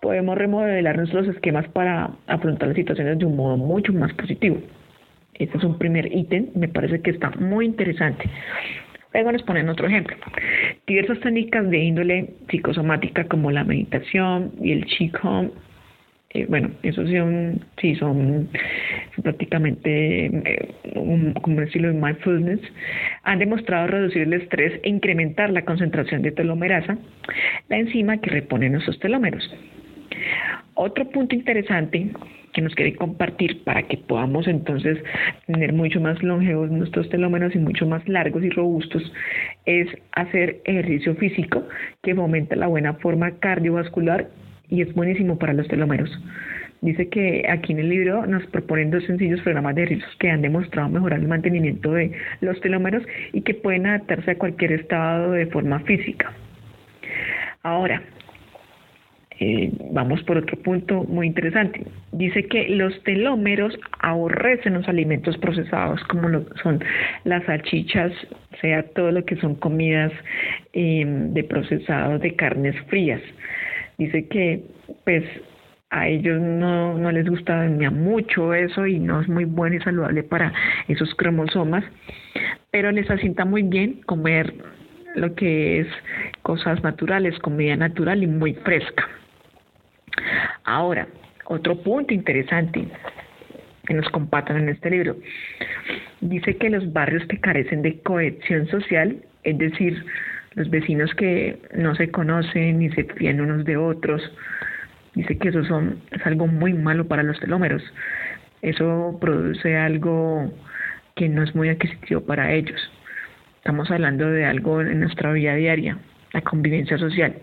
Podemos 0.00 0.36
remodelar 0.36 0.96
nuestros 0.96 1.26
esquemas 1.28 1.66
para 1.68 2.10
afrontar 2.26 2.68
las 2.68 2.76
situaciones 2.76 3.18
de 3.18 3.24
un 3.24 3.36
modo 3.36 3.56
mucho 3.56 3.92
más 3.92 4.12
positivo. 4.14 4.58
Este 5.34 5.56
es 5.56 5.64
un 5.64 5.78
primer 5.78 6.14
ítem, 6.14 6.48
me 6.54 6.68
parece 6.68 7.00
que 7.00 7.10
está 7.10 7.30
muy 7.30 7.64
interesante. 7.66 8.28
Luego 9.12 9.32
nos 9.32 9.42
ponen 9.42 9.68
otro 9.68 9.86
ejemplo. 9.86 10.16
Diversas 10.86 11.18
técnicas 11.20 11.68
de 11.68 11.78
índole 11.78 12.34
psicosomática 12.48 13.24
como 13.24 13.50
la 13.50 13.64
meditación 13.64 14.52
y 14.62 14.72
el 14.72 14.84
Qigong 14.84 15.50
eh, 16.32 16.46
bueno, 16.48 16.70
esos 16.84 17.10
son, 17.10 17.60
sí, 17.80 17.96
son 17.96 18.48
prácticamente 19.22 20.26
eh, 20.26 20.74
un, 20.94 21.34
como 21.34 21.60
estilo 21.60 21.88
de 21.88 21.94
mindfulness, 21.94 22.60
han 23.24 23.40
demostrado 23.40 23.88
reducir 23.88 24.22
el 24.22 24.34
estrés 24.34 24.80
e 24.84 24.88
incrementar 24.88 25.50
la 25.50 25.64
concentración 25.64 26.22
de 26.22 26.30
telomerasa, 26.30 26.98
la 27.68 27.78
enzima 27.78 28.18
que 28.18 28.30
repone 28.30 28.70
nuestros 28.70 28.98
telómeros. 29.00 29.42
Otro 30.74 31.08
punto 31.10 31.34
interesante 31.34 32.10
que 32.52 32.62
nos 32.62 32.74
quiere 32.74 32.94
compartir 32.94 33.64
para 33.64 33.82
que 33.82 33.96
podamos 33.96 34.46
entonces 34.46 34.98
tener 35.46 35.72
mucho 35.72 36.00
más 36.00 36.22
longevos 36.22 36.70
nuestros 36.70 37.08
telómeros 37.08 37.54
y 37.56 37.58
mucho 37.58 37.86
más 37.86 38.06
largos 38.08 38.42
y 38.44 38.50
robustos 38.50 39.02
es 39.66 39.88
hacer 40.12 40.60
ejercicio 40.64 41.14
físico 41.16 41.66
que 42.02 42.14
fomenta 42.14 42.56
la 42.56 42.68
buena 42.68 42.94
forma 42.94 43.32
cardiovascular 43.40 44.28
y 44.70 44.82
es 44.82 44.94
buenísimo 44.94 45.38
para 45.38 45.52
los 45.52 45.68
telómeros. 45.68 46.10
Dice 46.82 47.08
que 47.10 47.44
aquí 47.48 47.72
en 47.72 47.80
el 47.80 47.90
libro 47.90 48.24
nos 48.26 48.46
proponen 48.46 48.90
dos 48.90 49.04
sencillos 49.04 49.42
programas 49.42 49.74
de 49.74 49.82
ejercicios 49.82 50.16
que 50.18 50.30
han 50.30 50.40
demostrado 50.40 50.88
mejorar 50.88 51.20
el 51.20 51.28
mantenimiento 51.28 51.92
de 51.92 52.12
los 52.40 52.58
telómeros 52.60 53.02
y 53.34 53.42
que 53.42 53.52
pueden 53.52 53.86
adaptarse 53.86 54.30
a 54.30 54.38
cualquier 54.38 54.72
estado 54.72 55.32
de 55.32 55.46
forma 55.46 55.80
física. 55.80 56.32
Ahora, 57.62 58.02
eh, 59.40 59.70
vamos 59.90 60.22
por 60.22 60.38
otro 60.38 60.56
punto 60.62 61.04
muy 61.04 61.26
interesante. 61.26 61.82
Dice 62.12 62.44
que 62.44 62.70
los 62.70 63.02
telómeros 63.02 63.78
aborrecen 63.98 64.74
los 64.74 64.88
alimentos 64.88 65.36
procesados, 65.36 66.02
como 66.04 66.30
lo 66.30 66.46
son 66.62 66.82
las 67.24 67.44
salchichas, 67.44 68.12
sea 68.62 68.84
todo 68.94 69.12
lo 69.12 69.22
que 69.26 69.36
son 69.36 69.54
comidas 69.54 70.12
eh, 70.72 71.04
de 71.06 71.44
procesados 71.44 72.22
de 72.22 72.34
carnes 72.36 72.74
frías 72.88 73.20
dice 74.00 74.26
que 74.28 74.64
pues 75.04 75.22
a 75.90 76.08
ellos 76.08 76.40
no, 76.40 76.96
no 76.96 77.12
les 77.12 77.28
gusta 77.28 77.68
mucho 77.92 78.54
eso 78.54 78.86
y 78.86 78.98
no 78.98 79.20
es 79.20 79.28
muy 79.28 79.44
bueno 79.44 79.76
y 79.76 79.80
saludable 79.80 80.22
para 80.22 80.52
esos 80.88 81.14
cromosomas, 81.16 81.84
pero 82.70 82.90
les 82.92 83.10
asienta 83.10 83.44
muy 83.44 83.62
bien 83.62 84.00
comer 84.06 84.54
lo 85.16 85.34
que 85.34 85.80
es 85.80 85.86
cosas 86.42 86.82
naturales, 86.82 87.38
comida 87.40 87.76
natural 87.76 88.22
y 88.22 88.26
muy 88.26 88.54
fresca. 88.54 89.06
Ahora, 90.64 91.06
otro 91.44 91.76
punto 91.82 92.14
interesante 92.14 92.86
que 93.86 93.94
nos 93.94 94.08
compartan 94.10 94.58
en 94.58 94.68
este 94.70 94.90
libro. 94.90 95.16
Dice 96.20 96.56
que 96.56 96.70
los 96.70 96.90
barrios 96.92 97.26
que 97.26 97.40
carecen 97.40 97.82
de 97.82 98.00
cohesión 98.00 98.68
social, 98.68 99.16
es 99.42 99.58
decir, 99.58 100.04
los 100.54 100.68
vecinos 100.70 101.14
que 101.14 101.60
no 101.74 101.94
se 101.94 102.10
conocen 102.10 102.78
ni 102.78 102.90
se 102.90 103.04
fían 103.04 103.40
unos 103.40 103.64
de 103.64 103.76
otros. 103.76 104.22
Dice 105.14 105.38
que 105.38 105.48
eso 105.48 105.64
son, 105.64 106.00
es 106.10 106.24
algo 106.26 106.46
muy 106.46 106.72
malo 106.72 107.06
para 107.06 107.22
los 107.22 107.38
telómeros. 107.40 107.82
Eso 108.62 109.18
produce 109.20 109.76
algo 109.76 110.52
que 111.16 111.28
no 111.28 111.42
es 111.42 111.54
muy 111.54 111.68
adquisitivo 111.68 112.20
para 112.22 112.52
ellos. 112.52 112.80
Estamos 113.58 113.90
hablando 113.90 114.30
de 114.30 114.44
algo 114.44 114.80
en 114.80 115.00
nuestra 115.00 115.32
vida 115.32 115.54
diaria, 115.54 115.98
la 116.32 116.40
convivencia 116.40 116.98
social. 116.98 117.34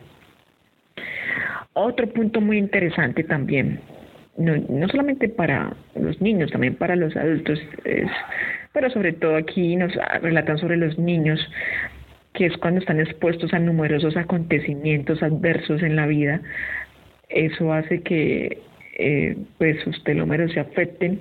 Otro 1.74 2.08
punto 2.08 2.42
muy 2.42 2.58
interesante 2.58 3.24
también, 3.24 3.80
no, 4.36 4.56
no 4.68 4.88
solamente 4.88 5.30
para 5.30 5.76
los 5.96 6.20
niños, 6.20 6.52
también 6.52 6.76
para 6.76 6.96
los 6.96 7.16
adultos, 7.16 7.60
es, 7.86 8.10
pero 8.74 8.90
sobre 8.90 9.14
todo 9.14 9.36
aquí 9.36 9.76
nos 9.76 9.94
relatan 10.22 10.58
sobre 10.58 10.78
los 10.78 10.98
niños, 10.98 11.40
que 12.38 12.46
es 12.46 12.58
cuando 12.58 12.80
están 12.80 13.00
expuestos 13.00 13.52
a 13.52 13.58
numerosos 13.58 14.16
acontecimientos 14.16 15.24
adversos 15.24 15.82
en 15.82 15.96
la 15.96 16.06
vida, 16.06 16.40
eso 17.30 17.74
hace 17.74 18.04
que 18.04 18.60
eh, 19.00 19.36
pues 19.58 19.82
sus 19.84 20.04
telómeros 20.04 20.52
se 20.52 20.60
afecten 20.60 21.20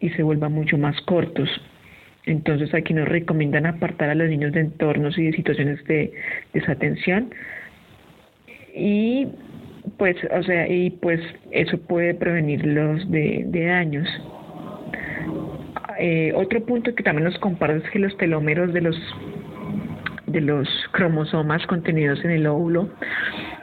y 0.00 0.10
se 0.10 0.24
vuelvan 0.24 0.52
mucho 0.52 0.76
más 0.76 1.00
cortos. 1.02 1.48
Entonces 2.26 2.74
aquí 2.74 2.92
nos 2.92 3.08
recomiendan 3.08 3.66
apartar 3.66 4.10
a 4.10 4.16
los 4.16 4.28
niños 4.28 4.52
de 4.52 4.60
entornos 4.60 5.16
y 5.16 5.26
de 5.26 5.32
situaciones 5.32 5.84
de 5.84 6.12
desatención 6.52 7.32
y 8.74 9.28
pues 9.96 10.16
o 10.36 10.42
sea 10.42 10.66
y 10.68 10.90
pues 10.90 11.20
eso 11.52 11.78
puede 11.78 12.14
prevenirlos 12.14 13.08
de, 13.12 13.46
daños. 13.48 14.08
Eh, 16.00 16.32
otro 16.34 16.64
punto 16.66 16.92
que 16.96 17.04
también 17.04 17.24
nos 17.24 17.38
comparte 17.38 17.86
es 17.86 17.90
que 17.92 18.00
los 18.00 18.16
telómeros 18.16 18.72
de 18.72 18.80
los 18.80 18.96
de 20.28 20.40
los 20.40 20.68
cromosomas 20.92 21.66
contenidos 21.66 22.24
en 22.24 22.30
el 22.30 22.46
óvulo 22.46 22.88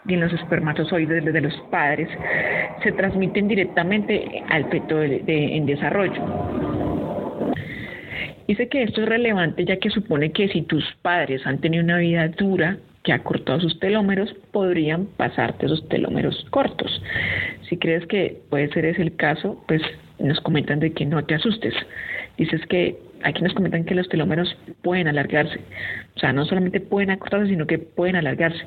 y 0.07 0.13
en 0.13 0.21
los 0.21 0.33
espermatozoides 0.33 1.25
de 1.25 1.41
los 1.41 1.53
padres 1.71 2.09
se 2.83 2.91
transmiten 2.91 3.47
directamente 3.47 4.43
al 4.49 4.69
feto 4.69 5.01
en 5.01 5.65
desarrollo. 5.65 6.21
Dice 8.47 8.69
que 8.69 8.83
esto 8.83 9.01
es 9.01 9.09
relevante 9.09 9.65
ya 9.65 9.77
que 9.77 9.89
supone 9.89 10.31
que 10.31 10.47
si 10.49 10.61
tus 10.61 10.83
padres 11.01 11.45
han 11.47 11.59
tenido 11.59 11.83
una 11.83 11.97
vida 11.97 12.27
dura 12.27 12.77
que 13.03 13.13
ha 13.13 13.19
cortado 13.19 13.59
sus 13.59 13.79
telómeros 13.79 14.33
podrían 14.51 15.05
pasarte 15.17 15.67
esos 15.67 15.87
telómeros 15.89 16.45
cortos. 16.49 17.01
Si 17.69 17.77
crees 17.77 18.05
que 18.07 18.41
puede 18.49 18.67
ser 18.69 18.85
ese 18.85 19.01
el 19.01 19.15
caso, 19.15 19.63
pues 19.67 19.81
nos 20.19 20.39
comentan 20.41 20.79
de 20.79 20.91
que 20.91 21.05
no 21.05 21.23
te 21.23 21.35
asustes. 21.35 21.73
Dices 22.37 22.61
que 22.67 22.97
aquí 23.25 23.41
nos 23.41 23.53
comentan 23.53 23.83
que 23.83 23.95
los 23.95 24.07
telómeros 24.07 24.55
pueden 24.83 25.07
alargarse. 25.07 25.59
O 26.15 26.19
sea, 26.19 26.31
no 26.31 26.45
solamente 26.45 26.79
pueden 26.79 27.09
acortarse, 27.09 27.47
sino 27.47 27.65
que 27.65 27.79
pueden 27.79 28.15
alargarse 28.15 28.63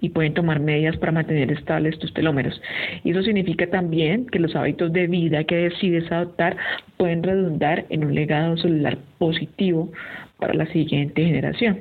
y 0.00 0.08
pueden 0.08 0.32
tomar 0.32 0.60
medidas 0.60 0.96
para 0.96 1.12
mantener 1.12 1.52
estables 1.52 1.98
tus 1.98 2.12
telómeros. 2.14 2.60
Y 3.04 3.10
eso 3.10 3.22
significa 3.22 3.66
también 3.66 4.26
que 4.26 4.38
los 4.38 4.56
hábitos 4.56 4.92
de 4.92 5.06
vida 5.06 5.44
que 5.44 5.68
decides 5.68 6.10
adoptar 6.10 6.56
pueden 6.96 7.22
redundar 7.22 7.84
en 7.90 8.04
un 8.04 8.14
legado 8.14 8.56
celular 8.56 8.96
positivo 9.18 9.92
para 10.38 10.54
la 10.54 10.66
siguiente 10.66 11.22
generación. 11.22 11.80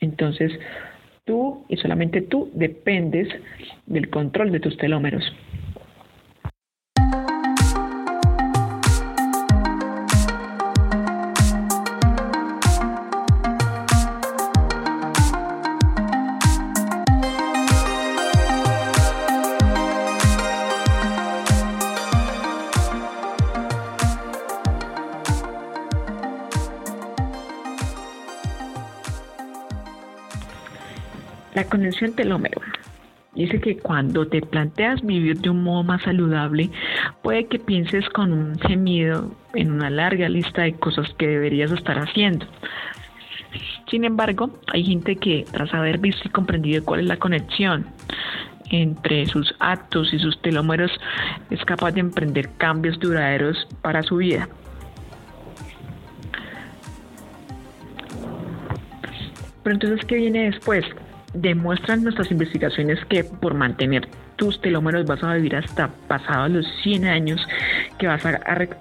Entonces, 0.00 0.52
tú 1.24 1.64
y 1.70 1.78
solamente 1.78 2.20
tú 2.20 2.50
dependes 2.52 3.28
del 3.86 4.10
control 4.10 4.52
de 4.52 4.60
tus 4.60 4.76
telómeros. 4.76 5.24
La 31.54 31.64
conexión 31.64 32.12
telómero. 32.14 32.60
Dice 33.34 33.60
que 33.60 33.76
cuando 33.78 34.26
te 34.26 34.40
planteas 34.40 35.02
vivir 35.02 35.40
de 35.40 35.50
un 35.50 35.64
modo 35.64 35.82
más 35.82 36.02
saludable, 36.02 36.70
puede 37.22 37.46
que 37.46 37.58
pienses 37.58 38.08
con 38.10 38.32
un 38.32 38.58
gemido 38.60 39.34
en 39.54 39.72
una 39.72 39.90
larga 39.90 40.28
lista 40.28 40.62
de 40.62 40.74
cosas 40.74 41.12
que 41.18 41.26
deberías 41.26 41.72
estar 41.72 41.98
haciendo. 41.98 42.46
Sin 43.90 44.04
embargo, 44.04 44.50
hay 44.72 44.84
gente 44.84 45.16
que 45.16 45.44
tras 45.50 45.72
haber 45.74 45.98
visto 45.98 46.22
y 46.26 46.30
comprendido 46.30 46.84
cuál 46.84 47.00
es 47.00 47.06
la 47.06 47.16
conexión 47.16 47.86
entre 48.70 49.26
sus 49.26 49.54
actos 49.58 50.12
y 50.12 50.18
sus 50.18 50.40
telómeros, 50.40 50.90
es 51.50 51.64
capaz 51.64 51.92
de 51.92 52.00
emprender 52.00 52.50
cambios 52.56 52.98
duraderos 52.98 53.68
para 53.82 54.02
su 54.02 54.16
vida. 54.16 54.48
Pero 59.62 59.74
entonces, 59.74 60.04
¿qué 60.06 60.16
viene 60.16 60.50
después? 60.50 60.84
Demuestran 61.34 62.02
nuestras 62.04 62.30
investigaciones 62.30 62.98
que 63.06 63.24
por 63.24 63.54
mantener 63.54 64.08
tus 64.36 64.60
telómeros 64.60 65.06
vas 65.06 65.22
a 65.22 65.34
vivir 65.34 65.56
hasta 65.56 65.88
pasados 66.08 66.50
los 66.50 66.66
100 66.82 67.04
años, 67.06 67.46
que 67.98 68.06
vas 68.06 68.24
a, 68.24 68.38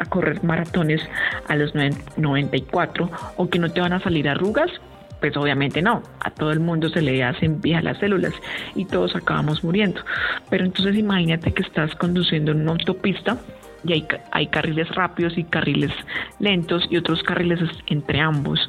correr 0.09 0.43
maratones 0.43 1.01
a 1.47 1.55
los 1.55 1.73
94 2.17 3.11
o 3.37 3.49
que 3.49 3.59
no 3.59 3.71
te 3.71 3.81
van 3.81 3.93
a 3.93 3.99
salir 3.99 4.29
arrugas. 4.29 4.71
Pues 5.19 5.37
obviamente 5.37 5.81
no, 5.81 6.03
a 6.19 6.31
todo 6.31 6.51
el 6.51 6.59
mundo 6.59 6.89
se 6.89 7.01
le 7.01 7.23
hacen 7.23 7.61
viejas 7.61 7.83
las 7.83 7.97
células 7.99 8.33
y 8.75 8.85
todos 8.85 9.15
acabamos 9.15 9.63
muriendo. 9.63 10.01
Pero 10.49 10.65
entonces 10.65 10.97
imagínate 10.97 11.53
que 11.53 11.63
estás 11.63 11.95
conduciendo 11.95 12.51
en 12.51 12.61
una 12.61 12.73
autopista 12.73 13.37
y 13.85 13.93
hay, 13.93 14.07
hay, 14.31 14.47
carriles 14.47 14.89
rápidos 14.89 15.37
y 15.37 15.45
carriles 15.45 15.91
lentos 16.39 16.85
y 16.89 16.97
otros 16.97 17.23
carriles 17.23 17.59
entre 17.87 18.19
ambos. 18.19 18.59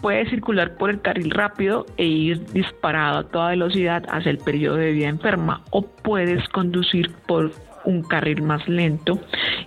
Puede 0.00 0.28
circular 0.30 0.76
por 0.76 0.90
el 0.90 1.00
carril 1.00 1.30
rápido 1.30 1.86
e 1.96 2.04
ir 2.04 2.44
disparado 2.52 3.18
a 3.18 3.24
toda 3.24 3.50
velocidad 3.50 4.04
hacia 4.08 4.30
el 4.30 4.38
periodo 4.38 4.76
de 4.76 4.92
vida 4.92 5.08
enferma 5.08 5.62
o 5.70 5.82
puedes 5.82 6.48
conducir 6.50 7.10
por 7.26 7.50
un 7.84 8.02
carril 8.02 8.42
más 8.42 8.68
lento 8.68 9.18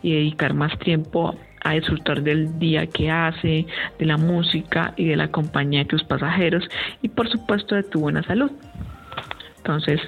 y 0.01 0.13
dedicar 0.13 0.53
más 0.53 0.77
tiempo 0.79 1.35
a 1.63 1.73
disfrutar 1.73 2.21
del 2.21 2.57
día 2.59 2.87
que 2.87 3.09
hace, 3.11 3.65
de 3.99 4.05
la 4.05 4.17
música 4.17 4.93
y 4.97 5.05
de 5.05 5.15
la 5.15 5.29
compañía 5.29 5.79
de 5.79 5.85
tus 5.85 6.03
pasajeros 6.03 6.67
y 7.01 7.09
por 7.09 7.29
supuesto 7.29 7.75
de 7.75 7.83
tu 7.83 7.99
buena 7.99 8.23
salud. 8.23 8.51
Entonces, 9.61 10.01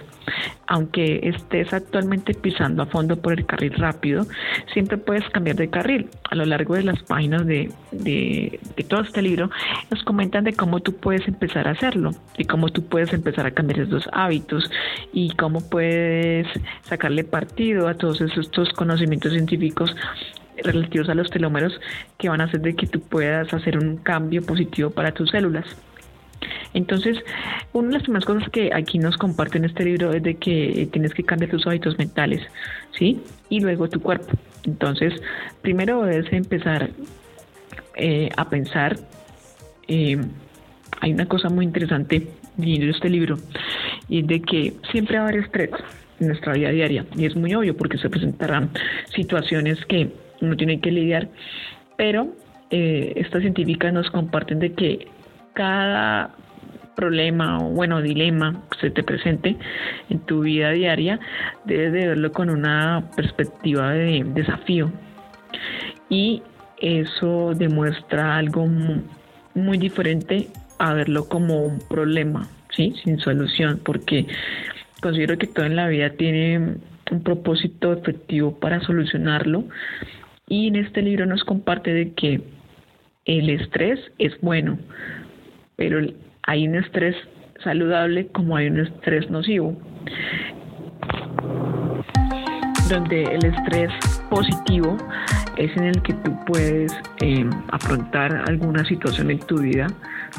aunque 0.65 1.19
estés 1.21 1.71
actualmente 1.73 2.33
pisando 2.33 2.81
a 2.81 2.85
fondo 2.87 3.21
por 3.21 3.33
el 3.33 3.45
carril 3.45 3.73
rápido, 3.73 4.25
siempre 4.73 4.97
puedes 4.97 5.29
cambiar 5.29 5.57
de 5.57 5.69
carril. 5.69 6.09
A 6.31 6.35
lo 6.35 6.45
largo 6.45 6.73
de 6.73 6.83
las 6.83 7.03
páginas 7.03 7.45
de, 7.45 7.71
de, 7.91 8.59
todo 8.89 9.01
este 9.01 9.21
libro, 9.21 9.51
nos 9.91 10.03
comentan 10.03 10.43
de 10.43 10.53
cómo 10.53 10.79
tú 10.79 10.95
puedes 10.95 11.27
empezar 11.27 11.67
a 11.67 11.71
hacerlo, 11.71 12.11
y 12.35 12.45
cómo 12.45 12.69
tú 12.69 12.83
puedes 12.83 13.13
empezar 13.13 13.45
a 13.45 13.51
cambiar 13.51 13.81
esos 13.81 14.09
hábitos 14.11 14.69
y 15.13 15.29
cómo 15.35 15.69
puedes 15.69 16.47
sacarle 16.81 17.23
partido 17.23 17.87
a 17.87 17.93
todos 17.93 18.21
estos 18.21 18.69
conocimientos 18.73 19.33
científicos 19.33 19.95
relativos 20.63 21.09
a 21.09 21.15
los 21.15 21.29
telómeros 21.29 21.79
que 22.17 22.29
van 22.29 22.41
a 22.41 22.45
hacer 22.45 22.61
de 22.61 22.75
que 22.75 22.87
tú 22.87 23.01
puedas 23.01 23.53
hacer 23.53 23.77
un 23.77 23.97
cambio 23.97 24.41
positivo 24.43 24.89
para 24.89 25.11
tus 25.11 25.29
células. 25.29 25.65
Entonces, 26.73 27.17
una 27.73 27.87
de 27.87 27.93
las 27.93 28.03
primeras 28.03 28.25
cosas 28.25 28.49
que 28.49 28.71
aquí 28.73 28.99
nos 28.99 29.17
comparte 29.17 29.57
en 29.57 29.65
este 29.65 29.85
libro 29.85 30.13
es 30.13 30.23
de 30.23 30.35
que 30.35 30.87
tienes 30.91 31.13
que 31.13 31.23
cambiar 31.23 31.51
tus 31.51 31.65
hábitos 31.67 31.97
mentales, 31.97 32.41
¿sí? 32.97 33.21
Y 33.49 33.59
luego 33.59 33.89
tu 33.89 34.01
cuerpo. 34.01 34.33
Entonces, 34.65 35.13
primero 35.61 36.03
debes 36.03 36.31
empezar 36.31 36.89
eh, 37.95 38.29
a 38.35 38.49
pensar. 38.49 38.97
Eh, 39.87 40.17
hay 41.01 41.13
una 41.13 41.25
cosa 41.25 41.49
muy 41.49 41.65
interesante 41.65 42.27
leyendo 42.57 42.91
este 42.91 43.09
libro 43.09 43.37
y 44.07 44.19
es 44.19 44.27
de 44.27 44.41
que 44.41 44.73
siempre 44.91 45.19
va 45.19 45.27
a 45.27 45.31
estrés 45.31 45.71
en 46.19 46.27
nuestra 46.27 46.53
vida 46.53 46.69
diaria 46.69 47.05
y 47.17 47.25
es 47.25 47.35
muy 47.35 47.53
obvio 47.55 47.75
porque 47.75 47.97
se 47.97 48.09
presentarán 48.09 48.69
situaciones 49.13 49.83
que 49.85 50.11
uno 50.41 50.55
tiene 50.55 50.79
que 50.79 50.91
lidiar, 50.91 51.29
pero 51.97 52.27
eh, 52.69 53.13
estas 53.15 53.41
científicas 53.41 53.93
nos 53.93 54.09
comparten 54.11 54.59
de 54.59 54.73
que 54.73 55.07
cada 55.53 56.31
problema 56.95 57.59
o 57.59 57.69
bueno 57.69 58.01
dilema 58.01 58.61
que 58.71 58.79
se 58.79 58.91
te 58.91 59.03
presente 59.03 59.57
en 60.09 60.19
tu 60.19 60.41
vida 60.41 60.71
diaria 60.71 61.19
debes 61.65 61.91
de 61.91 62.07
verlo 62.07 62.31
con 62.31 62.49
una 62.49 63.09
perspectiva 63.15 63.91
de 63.91 64.23
desafío. 64.25 64.91
Y 66.09 66.43
eso 66.77 67.53
demuestra 67.55 68.37
algo 68.37 68.67
muy 69.55 69.77
diferente 69.77 70.49
a 70.79 70.93
verlo 70.93 71.27
como 71.27 71.63
un 71.63 71.79
problema 71.87 72.47
sí 72.75 72.93
sin 73.03 73.19
solución 73.19 73.79
porque 73.83 74.25
considero 75.01 75.37
que 75.37 75.47
todo 75.47 75.65
en 75.65 75.75
la 75.75 75.87
vida 75.87 76.09
tiene 76.11 76.77
un 77.11 77.23
propósito 77.23 77.93
efectivo 77.93 78.57
para 78.59 78.81
solucionarlo. 78.81 79.65
Y 80.47 80.67
en 80.67 80.75
este 80.77 81.01
libro 81.01 81.25
nos 81.25 81.43
comparte 81.43 81.93
de 81.93 82.13
que 82.13 82.41
el 83.25 83.49
estrés 83.49 83.99
es 84.17 84.39
bueno 84.41 84.77
pero 85.83 85.99
hay 86.43 86.65
un 86.65 86.75
estrés 86.75 87.13
saludable 87.61 88.27
como 88.27 88.55
hay 88.55 88.67
un 88.67 88.79
estrés 88.79 89.29
nocivo, 89.29 89.77
donde 92.89 93.23
el 93.23 93.43
estrés 93.43 93.91
positivo 94.29 94.95
es 95.57 95.75
en 95.75 95.83
el 95.83 96.01
que 96.01 96.13
tú 96.13 96.33
puedes 96.45 96.97
em, 97.19 97.49
afrontar 97.69 98.45
alguna 98.47 98.85
situación 98.85 99.29
en 99.29 99.39
tu 99.39 99.59
vida 99.59 99.87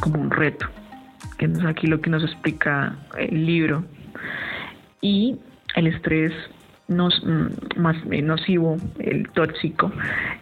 como 0.00 0.18
un 0.18 0.30
reto, 0.30 0.66
que 1.36 1.44
es 1.44 1.64
aquí 1.66 1.88
lo 1.88 2.00
que 2.00 2.08
nos 2.08 2.24
explica 2.24 2.96
el 3.18 3.44
libro. 3.44 3.84
Y 5.02 5.36
el 5.76 5.88
estrés 5.88 6.32
nos, 6.88 7.22
mm, 7.22 7.82
más 7.82 7.96
nocivo, 8.06 8.78
el 8.98 9.28
tóxico, 9.28 9.92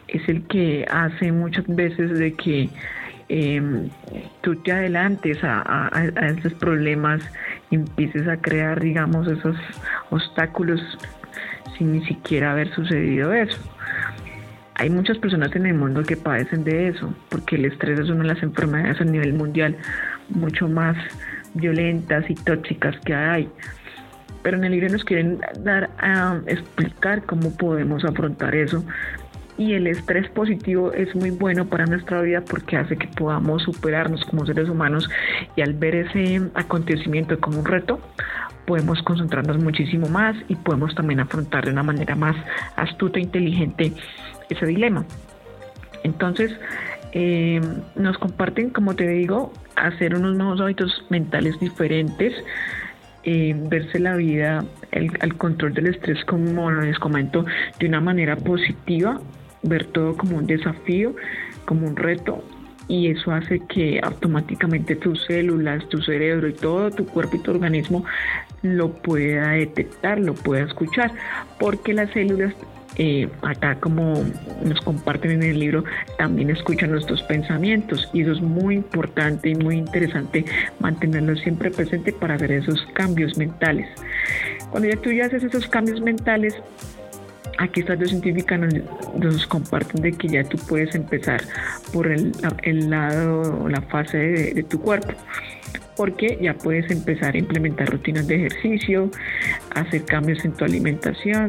es 0.07 0.29
el 0.29 0.47
que 0.47 0.87
hace 0.89 1.33
muchas 1.33 1.67
veces 1.67 2.17
de 2.17 2.35
que 2.35 2.69
eh, 3.35 3.89
tú 4.43 4.57
te 4.57 4.73
adelantes 4.73 5.39
a, 5.43 5.91
esos 6.37 6.53
problemas 6.53 7.23
empieces 7.71 8.29
a 8.29 8.37
crear, 8.37 8.79
digamos, 8.79 9.27
esos 9.27 9.57
obstáculos 10.11 10.83
sin 11.79 11.93
ni 11.93 12.05
siquiera 12.05 12.53
haber 12.53 12.75
sucedido 12.75 13.33
eso. 13.33 13.59
Hay 14.75 14.91
muchas 14.91 15.17
personas 15.17 15.57
en 15.57 15.65
el 15.65 15.75
mundo 15.75 16.03
que 16.03 16.15
padecen 16.15 16.63
de 16.65 16.89
eso, 16.89 17.15
porque 17.31 17.57
el 17.57 17.65
estrés 17.65 18.01
es 18.01 18.11
una 18.11 18.21
de 18.21 18.35
las 18.35 18.43
enfermedades 18.43 19.01
a 19.01 19.05
nivel 19.05 19.33
mundial 19.33 19.79
mucho 20.29 20.69
más 20.69 20.99
violentas 21.55 22.29
y 22.29 22.35
tóxicas 22.35 23.01
que 23.01 23.15
hay. 23.15 23.49
Pero 24.43 24.59
en 24.59 24.65
el 24.65 24.73
libro 24.73 24.91
nos 24.91 25.05
quieren 25.05 25.41
dar 25.61 25.89
a 26.01 26.39
explicar 26.49 27.23
cómo 27.25 27.57
podemos 27.57 28.05
afrontar 28.05 28.55
eso 28.55 28.85
y 29.59 29.75
el 29.75 29.87
estrés 29.87 30.29
positivo 30.31 30.93
es 30.93 31.15
muy 31.15 31.31
bueno 31.31 31.67
para 31.67 31.87
nuestra 31.87 32.23
vida 32.23 32.41
porque 32.41 32.77
hace 32.77 32.97
que 32.97 33.07
podamos 33.09 33.63
superarnos 33.63 34.25
como 34.25 34.47
seres 34.47 34.69
humanos 34.69 35.09
y 35.57 35.61
al 35.61 35.75
ver 35.75 35.95
ese 35.95 36.41
acontecimiento 36.55 37.39
como 37.39 37.61
un 37.61 37.65
reto 37.65 38.01
podemos 38.67 39.03
concentrarnos 39.03 39.59
muchísimo 39.59 40.09
más 40.09 40.37
y 40.49 40.57
podemos 40.57 40.95
también 40.95 41.21
afrontar 41.21 41.65
de 41.65 41.73
una 41.73 41.83
manera 41.83 42.15
más 42.15 42.37
astuta 42.77 43.19
e 43.19 43.23
inteligente 43.23 43.93
ese 44.49 44.67
dilema. 44.67 45.05
Entonces, 46.05 46.53
eh, 47.13 47.61
nos 47.97 48.17
comparten, 48.19 48.71
como 48.71 48.95
te 48.95 49.07
digo, 49.07 49.53
hacer 49.77 50.15
unos 50.15 50.37
nuevos 50.37 50.61
hábitos 50.61 51.05
mentales 51.11 51.59
diferentes, 51.61 52.33
eh, 53.25 53.55
verse 53.69 53.99
la 53.99 54.17
vida, 54.17 54.65
el, 54.91 55.13
el, 55.21 55.37
control 55.37 55.75
del 55.75 55.89
estrés, 55.89 56.25
como 56.25 56.71
les 56.71 56.99
comento, 56.99 57.45
de 57.79 57.87
una 57.87 58.01
manera 58.01 58.37
positiva, 58.37 59.21
ver 59.63 59.87
todo 59.87 60.17
como 60.17 60.39
un 60.39 60.47
desafío, 60.47 61.15
como 61.65 61.87
un 61.87 61.97
reto. 61.97 62.43
Y 62.89 63.09
eso 63.09 63.33
hace 63.33 63.61
que 63.61 64.01
automáticamente 64.03 64.97
tus 64.97 65.25
células, 65.25 65.89
tu 65.89 66.03
cerebro 66.03 66.49
y 66.49 66.53
todo 66.53 66.91
tu 66.91 67.07
cuerpo 67.07 67.37
y 67.37 67.39
tu 67.39 67.53
organismo 67.53 68.05
lo 68.63 68.93
pueda 68.93 69.51
detectar, 69.51 70.19
lo 70.21 70.35
pueda 70.35 70.65
escuchar, 70.65 71.13
porque 71.59 71.95
las 71.95 72.11
células 72.11 72.55
eh, 72.97 73.27
acá 73.41 73.77
como 73.77 74.23
nos 74.63 74.81
comparten 74.83 75.31
en 75.31 75.43
el 75.43 75.59
libro, 75.59 75.85
también 76.19 76.51
escuchan 76.51 76.91
nuestros 76.91 77.23
pensamientos 77.23 78.11
y 78.13 78.21
eso 78.21 78.33
es 78.33 78.43
muy 78.43 78.75
importante 78.75 79.49
y 79.49 79.55
muy 79.55 79.77
interesante 79.77 80.45
mantenerlo 80.79 81.35
siempre 81.37 81.71
presente 81.71 82.13
para 82.13 82.35
hacer 82.35 82.53
esos 82.53 82.87
cambios 82.93 83.39
mentales. 83.39 83.89
Cuando 84.71 84.91
ya 84.91 84.97
tú 84.97 85.11
ya 85.11 85.25
haces 85.25 85.43
esos 85.43 85.67
cambios 85.69 86.03
mentales, 86.03 86.55
aquí 87.63 87.81
estas 87.81 87.99
dos 87.99 88.11
científicas 88.11 88.61
nos, 89.17 89.47
comparten 89.47 90.03
de 90.03 90.13
que 90.13 90.29
ya 90.29 90.45
tú 90.45 90.59
puedes 90.69 90.95
empezar 90.95 91.43
por 91.93 92.07
el, 92.11 92.33
lado 92.91 93.63
o 93.65 93.69
la 93.69 93.81
fase 93.83 94.19
de 94.19 94.63
tu 94.65 94.81
cuerpo 94.81 95.13
porque 95.97 96.39
ya 96.41 96.55
puedes 96.55 96.91
empezar 96.91 97.35
a 97.35 97.39
implementar 97.39 97.89
rutinas 97.91 98.27
de 98.27 98.37
ejercicio, 98.37 99.11
hacer 99.75 100.05
cambios 100.05 100.45
en 100.45 100.53
tu 100.53 100.65
alimentación, 100.65 101.49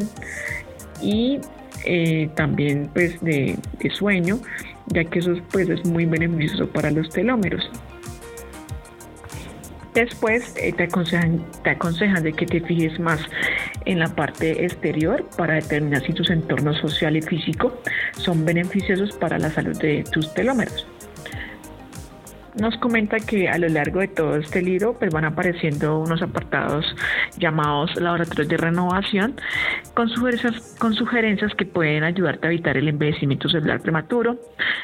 y 1.01 1.39
eh, 1.85 2.29
también 2.35 2.89
pues 2.93 3.19
de, 3.21 3.57
sueño, 3.93 4.39
ya 4.87 5.03
que 5.05 5.19
eso 5.19 5.35
pues 5.51 5.69
es 5.69 5.85
muy 5.85 6.05
beneficioso 6.05 6.67
para 6.67 6.91
los 6.91 7.09
telómeros. 7.09 7.69
Después 9.93 10.55
eh, 10.57 10.73
te, 10.73 10.83
aconsejan, 10.83 11.45
te 11.63 11.69
aconsejan 11.71 12.23
de 12.23 12.33
que 12.33 12.45
te 12.45 12.61
fijes 12.61 12.99
más 12.99 13.19
en 13.85 13.99
la 13.99 14.07
parte 14.07 14.65
exterior 14.65 15.23
para 15.37 15.55
determinar 15.55 16.03
si 16.03 16.13
tus 16.13 16.29
entornos 16.31 16.77
social 16.79 17.15
y 17.15 17.21
físico 17.21 17.77
son 18.17 18.43
beneficiosos 18.43 19.15
para 19.15 19.37
la 19.37 19.51
salud 19.51 19.77
de 19.79 20.03
tus 20.11 20.33
telómeros. 20.33 20.87
Nos 22.59 22.77
comenta 22.77 23.19
que 23.19 23.49
a 23.49 23.57
lo 23.57 23.67
largo 23.67 23.99
de 23.99 24.07
todo 24.07 24.35
este 24.35 24.61
libro 24.61 24.93
pues 24.97 25.11
van 25.11 25.25
apareciendo 25.25 25.99
unos 25.99 26.21
apartados 26.21 26.85
llamados 27.37 27.95
laboratorios 27.99 28.47
de 28.47 28.57
renovación 28.57 29.35
con 29.93 30.09
sugerencias, 30.09 30.75
con 30.79 30.93
sugerencias 30.93 31.53
que 31.55 31.65
pueden 31.65 32.03
ayudarte 32.03 32.47
a 32.47 32.51
evitar 32.51 32.77
el 32.77 32.87
envejecimiento 32.87 33.49
celular 33.49 33.81
prematuro, 33.81 34.39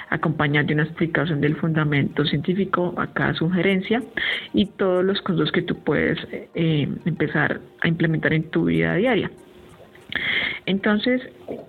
acompañado 0.09 0.67
de 0.67 0.73
una 0.75 0.83
explicación 0.83 1.41
del 1.41 1.55
fundamento 1.55 2.25
científico 2.25 2.93
a 2.97 3.07
cada 3.07 3.33
sugerencia 3.33 4.01
y 4.53 4.65
todos 4.65 5.03
los 5.03 5.21
consejos 5.21 5.51
que 5.51 5.61
tú 5.61 5.75
puedes 5.83 6.17
eh, 6.31 6.87
empezar 7.05 7.61
a 7.81 7.87
implementar 7.87 8.33
en 8.33 8.49
tu 8.49 8.65
vida 8.65 8.95
diaria. 8.95 9.31
Entonces, 10.65 11.21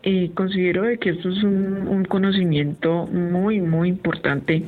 eh, 0.03 0.31
considero 0.35 0.85
que 0.99 1.11
esto 1.11 1.29
es 1.29 1.43
un, 1.43 1.87
un 1.89 2.05
conocimiento 2.05 3.07
muy, 3.07 3.61
muy 3.61 3.89
importante 3.89 4.65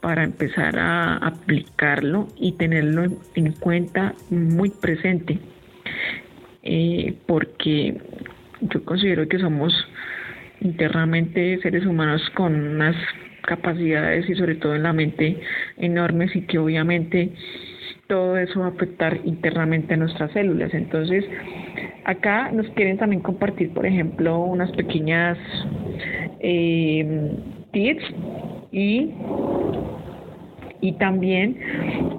para 0.00 0.24
empezar 0.24 0.78
a 0.78 1.16
aplicarlo 1.16 2.28
y 2.36 2.52
tenerlo 2.52 3.04
en 3.34 3.52
cuenta 3.52 4.14
muy 4.30 4.70
presente. 4.70 5.38
Eh, 6.62 7.14
porque 7.26 7.96
yo 8.60 8.84
considero 8.84 9.28
que 9.28 9.38
somos 9.38 9.72
internamente 10.60 11.58
seres 11.62 11.86
humanos 11.86 12.22
con 12.34 12.54
unas 12.54 12.96
capacidades 13.42 14.28
y 14.28 14.34
sobre 14.34 14.56
todo 14.56 14.74
en 14.74 14.82
la 14.82 14.92
mente 14.92 15.40
enormes 15.76 16.34
y 16.34 16.42
que 16.42 16.58
obviamente 16.58 17.32
todo 18.08 18.36
eso 18.36 18.60
va 18.60 18.66
a 18.66 18.70
afectar 18.70 19.20
internamente 19.24 19.94
a 19.94 19.96
nuestras 19.96 20.32
células. 20.32 20.72
Entonces, 20.74 21.24
acá 22.04 22.50
nos 22.52 22.68
quieren 22.70 22.98
también 22.98 23.22
compartir, 23.22 23.70
por 23.72 23.86
ejemplo, 23.86 24.38
unas 24.38 24.70
pequeñas 24.72 25.38
eh, 26.40 27.32
tips 27.72 28.04
y 28.76 29.10
y 30.82 30.92
también 30.92 31.56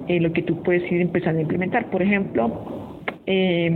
eh, 0.08 0.20
lo 0.20 0.32
que 0.32 0.42
tú 0.42 0.62
puedes 0.62 0.82
ir 0.90 1.00
empezando 1.00 1.38
a 1.38 1.42
implementar. 1.42 1.88
Por 1.90 2.02
ejemplo, 2.02 3.00
eh, 3.26 3.72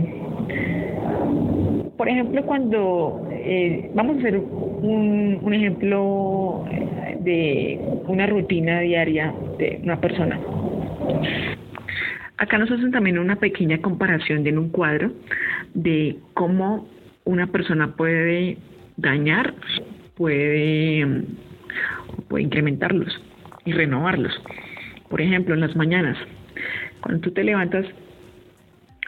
por 1.97 2.09
ejemplo, 2.09 2.45
cuando 2.45 3.27
eh, 3.31 3.89
vamos 3.95 4.17
a 4.17 4.19
hacer 4.19 4.37
un, 4.37 5.39
un, 5.41 5.53
ejemplo 5.53 6.65
de 7.21 7.79
una 8.07 8.27
rutina 8.27 8.81
diaria 8.81 9.33
de 9.57 9.79
una 9.83 9.99
persona. 10.01 10.39
Acá 12.37 12.57
nos 12.57 12.69
hacen 12.69 12.91
también 12.91 13.17
una 13.17 13.37
pequeña 13.37 13.77
comparación 13.77 14.45
en 14.45 14.57
un 14.57 14.69
cuadro 14.69 15.11
de 15.73 16.17
cómo 16.33 16.87
una 17.23 17.47
persona 17.47 17.95
puede 17.95 18.57
dañar, 18.97 19.53
puede, 20.15 21.23
puede 22.27 22.43
incrementarlos 22.43 23.21
y 23.65 23.71
renovarlos. 23.71 24.33
Por 25.09 25.21
ejemplo, 25.21 25.53
en 25.53 25.61
las 25.61 25.75
mañanas, 25.75 26.17
cuando 27.01 27.21
tú 27.21 27.31
te 27.31 27.43
levantas, 27.43 27.85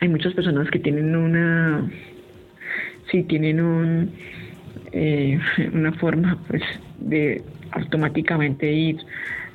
hay 0.01 0.09
muchas 0.09 0.33
personas 0.33 0.69
que 0.69 0.79
tienen 0.79 1.15
una, 1.15 1.89
sí, 3.11 3.23
tienen 3.23 3.61
un, 3.61 4.11
eh, 4.91 5.39
una 5.73 5.91
forma 5.93 6.37
pues 6.47 6.63
de 6.99 7.41
automáticamente 7.71 8.71
ir 8.71 8.97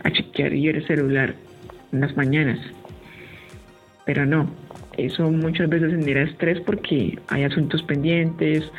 a 0.05 0.11
chequear 0.11 0.53
el 0.53 0.87
celular 0.87 1.35
en 1.93 2.01
las 2.01 2.17
mañanas. 2.17 2.59
Pero 4.07 4.27
no, 4.27 4.51
eso 5.07 5.31
muchas 5.31 5.69
veces 5.69 5.91
genera 5.91 6.23
estrés 6.23 6.61
porque 6.61 7.19
hay 7.29 7.45
asuntos 7.45 7.83
pendientes, 7.83 8.71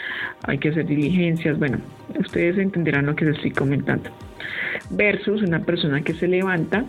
hay 0.44 0.58
que 0.58 0.70
hacer 0.70 0.86
diligencias, 0.86 1.58
bueno, 1.58 1.80
ustedes 2.20 2.58
entenderán 2.58 3.06
lo 3.06 3.16
que 3.16 3.26
les 3.26 3.36
estoy 3.36 3.52
comentando. 3.52 4.10
Versus 4.90 5.42
una 5.42 5.60
persona 5.60 6.02
que 6.02 6.14
se 6.14 6.28
levanta 6.28 6.86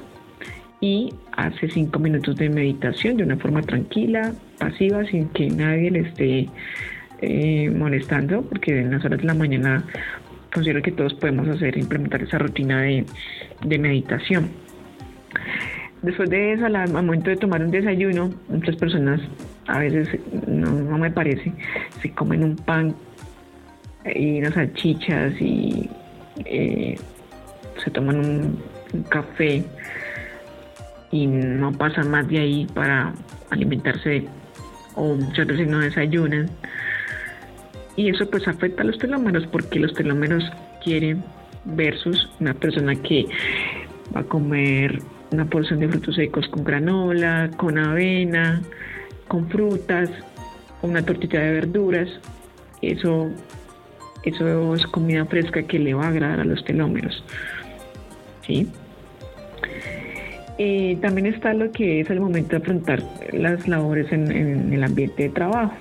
y 0.80 1.14
hace 1.36 1.68
cinco 1.68 1.98
minutos 1.98 2.36
de 2.36 2.48
meditación 2.48 3.16
de 3.16 3.24
una 3.24 3.36
forma 3.36 3.62
tranquila, 3.62 4.34
pasiva, 4.58 5.04
sin 5.06 5.28
que 5.28 5.48
nadie 5.48 5.90
le 5.90 6.00
esté 6.00 6.48
eh, 7.20 7.70
molestando, 7.70 8.42
porque 8.42 8.80
en 8.80 8.90
las 8.90 9.04
horas 9.04 9.20
de 9.20 9.26
la 9.26 9.34
mañana 9.34 9.84
considero 10.52 10.82
que 10.82 10.92
todos 10.92 11.14
podemos 11.14 11.48
hacer, 11.48 11.78
implementar 11.78 12.22
esa 12.22 12.38
rutina 12.38 12.82
de, 12.82 13.78
meditación. 13.78 14.50
Después 16.02 16.28
de 16.30 16.54
eso, 16.54 16.66
al 16.66 16.92
momento 16.92 17.30
de 17.30 17.36
tomar 17.36 17.62
un 17.62 17.70
desayuno, 17.70 18.30
muchas 18.48 18.74
personas, 18.76 19.20
a 19.68 19.78
veces 19.78 20.08
no, 20.48 20.98
me 20.98 21.10
parece, 21.10 21.52
se 22.00 22.10
comen 22.10 22.42
un 22.42 22.56
pan 22.56 22.94
y 24.04 24.40
unas 24.40 24.54
salchichas 24.54 25.40
y 25.40 25.88
eh, 26.44 26.98
se 27.82 27.90
toman 27.92 28.18
un 28.18 29.02
café 29.08 29.62
y 31.12 31.26
no 31.26 31.70
pasan 31.72 32.10
más 32.10 32.26
de 32.28 32.38
ahí 32.38 32.66
para 32.74 33.12
alimentarse 33.50 34.26
o 34.96 35.14
muchas 35.14 35.46
veces 35.46 35.68
no 35.68 35.78
desayunan. 35.78 36.50
Y 37.94 38.08
eso 38.08 38.28
pues 38.28 38.48
afecta 38.48 38.82
a 38.82 38.86
los 38.86 38.98
telómeros 38.98 39.46
porque 39.46 39.78
los 39.78 39.94
telómeros 39.94 40.42
quieren 40.82 41.22
versus 41.64 42.28
una 42.40 42.54
persona 42.54 42.96
que 42.96 43.26
va 44.14 44.20
a 44.20 44.24
comer 44.24 45.00
una 45.32 45.46
porción 45.46 45.80
de 45.80 45.88
frutos 45.88 46.16
secos 46.16 46.46
con 46.48 46.64
granola, 46.64 47.50
con 47.56 47.78
avena, 47.78 48.62
con 49.28 49.48
frutas, 49.48 50.10
una 50.82 51.04
tortita 51.04 51.38
de 51.38 51.52
verduras. 51.52 52.08
Eso, 52.82 53.30
eso 54.24 54.74
es 54.74 54.86
comida 54.86 55.24
fresca 55.24 55.62
que 55.62 55.78
le 55.78 55.94
va 55.94 56.06
a 56.06 56.08
agradar 56.08 56.40
a 56.40 56.44
los 56.44 56.64
telómeros. 56.64 57.24
¿Sí? 58.46 58.68
Y 60.58 60.96
también 60.96 61.26
está 61.26 61.54
lo 61.54 61.72
que 61.72 62.00
es 62.00 62.10
el 62.10 62.20
momento 62.20 62.50
de 62.50 62.56
afrontar 62.58 63.02
las 63.32 63.66
labores 63.66 64.12
en, 64.12 64.72
el 64.72 64.84
ambiente 64.84 65.24
de 65.24 65.28
trabajo. 65.30 65.74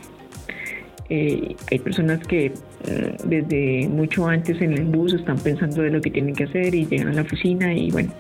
Eh, 1.14 1.58
hay 1.70 1.80
personas 1.80 2.26
que 2.26 2.46
eh, 2.46 3.18
desde 3.26 3.86
mucho 3.90 4.26
antes 4.30 4.62
en 4.62 4.72
el 4.72 4.86
bus 4.86 5.14
están 5.14 5.38
pensando 5.38 5.82
de 5.82 5.90
lo 5.90 6.00
que 6.00 6.10
tienen 6.10 6.34
que 6.34 6.46
hacer 6.46 6.74
y 6.74 6.86
llegan 6.86 7.10
a 7.10 7.12
la 7.12 7.24
oficina 7.24 7.74
y 7.74 7.92
bueno, 7.92 8.14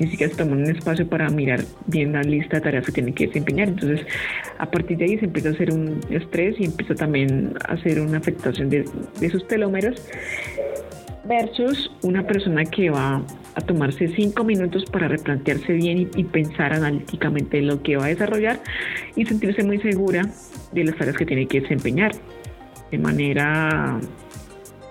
ni 0.00 0.08
siquiera 0.08 0.32
se 0.32 0.36
toman 0.36 0.58
un 0.58 0.70
espacio 0.70 1.08
para 1.08 1.30
mirar 1.30 1.60
bien 1.86 2.14
la 2.14 2.22
lista 2.22 2.56
de 2.56 2.62
tareas 2.62 2.84
que 2.84 2.90
tienen 2.90 3.14
que 3.14 3.28
desempeñar. 3.28 3.68
Entonces, 3.68 4.04
a 4.58 4.68
partir 4.68 4.98
de 4.98 5.04
ahí 5.04 5.18
se 5.18 5.26
empieza 5.26 5.50
a 5.50 5.52
hacer 5.52 5.72
un 5.72 6.00
estrés 6.10 6.56
y 6.58 6.64
empieza 6.64 6.96
también 6.96 7.54
a 7.64 7.74
hacer 7.74 8.00
una 8.00 8.18
afectación 8.18 8.70
de, 8.70 8.84
de 9.20 9.26
esos 9.28 9.46
telómeros 9.46 9.94
versus 11.28 11.92
una 12.02 12.26
persona 12.26 12.64
que 12.64 12.90
va 12.90 13.22
a 13.56 13.62
tomarse 13.62 14.08
cinco 14.08 14.44
minutos 14.44 14.84
para 14.84 15.08
replantearse 15.08 15.72
bien 15.72 16.10
y, 16.14 16.24
pensar 16.24 16.74
analíticamente 16.74 17.62
lo 17.62 17.82
que 17.82 17.96
va 17.96 18.04
a 18.04 18.08
desarrollar 18.08 18.60
y 19.16 19.24
sentirse 19.24 19.64
muy 19.64 19.78
segura 19.80 20.28
de 20.72 20.84
las 20.84 20.96
tareas 20.96 21.16
que 21.16 21.24
tiene 21.24 21.46
que 21.46 21.62
desempeñar 21.62 22.12
de 22.90 22.98
manera 22.98 23.98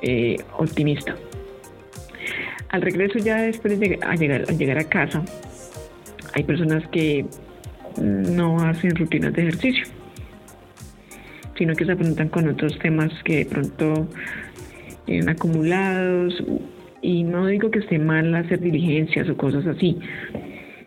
eh, 0.01 0.37
optimista. 0.57 1.15
Al 2.69 2.81
regreso 2.81 3.19
ya 3.19 3.37
después 3.37 3.79
de 3.79 3.87
llegar, 3.87 4.47
llegar, 4.57 4.79
a 4.79 4.83
casa, 4.83 5.23
hay 6.33 6.43
personas 6.43 6.85
que 6.89 7.25
no 8.01 8.59
hacen 8.61 8.95
rutinas 8.95 9.31
de 9.33 9.43
ejercicio, 9.43 9.85
sino 11.55 11.75
que 11.75 11.85
se 11.85 11.91
afrontan 11.91 12.29
con 12.29 12.49
otros 12.49 12.77
temas 12.79 13.11
que 13.23 13.37
de 13.37 13.45
pronto 13.45 14.07
tienen 15.05 15.29
acumulados. 15.29 16.43
Y 17.05 17.23
no 17.23 17.45
digo 17.45 17.69
que 17.69 17.77
esté 17.77 17.99
mal 17.99 18.33
hacer 18.33 18.59
diligencias 18.59 19.29
o 19.29 19.37
cosas 19.37 19.63
así, 19.67 19.95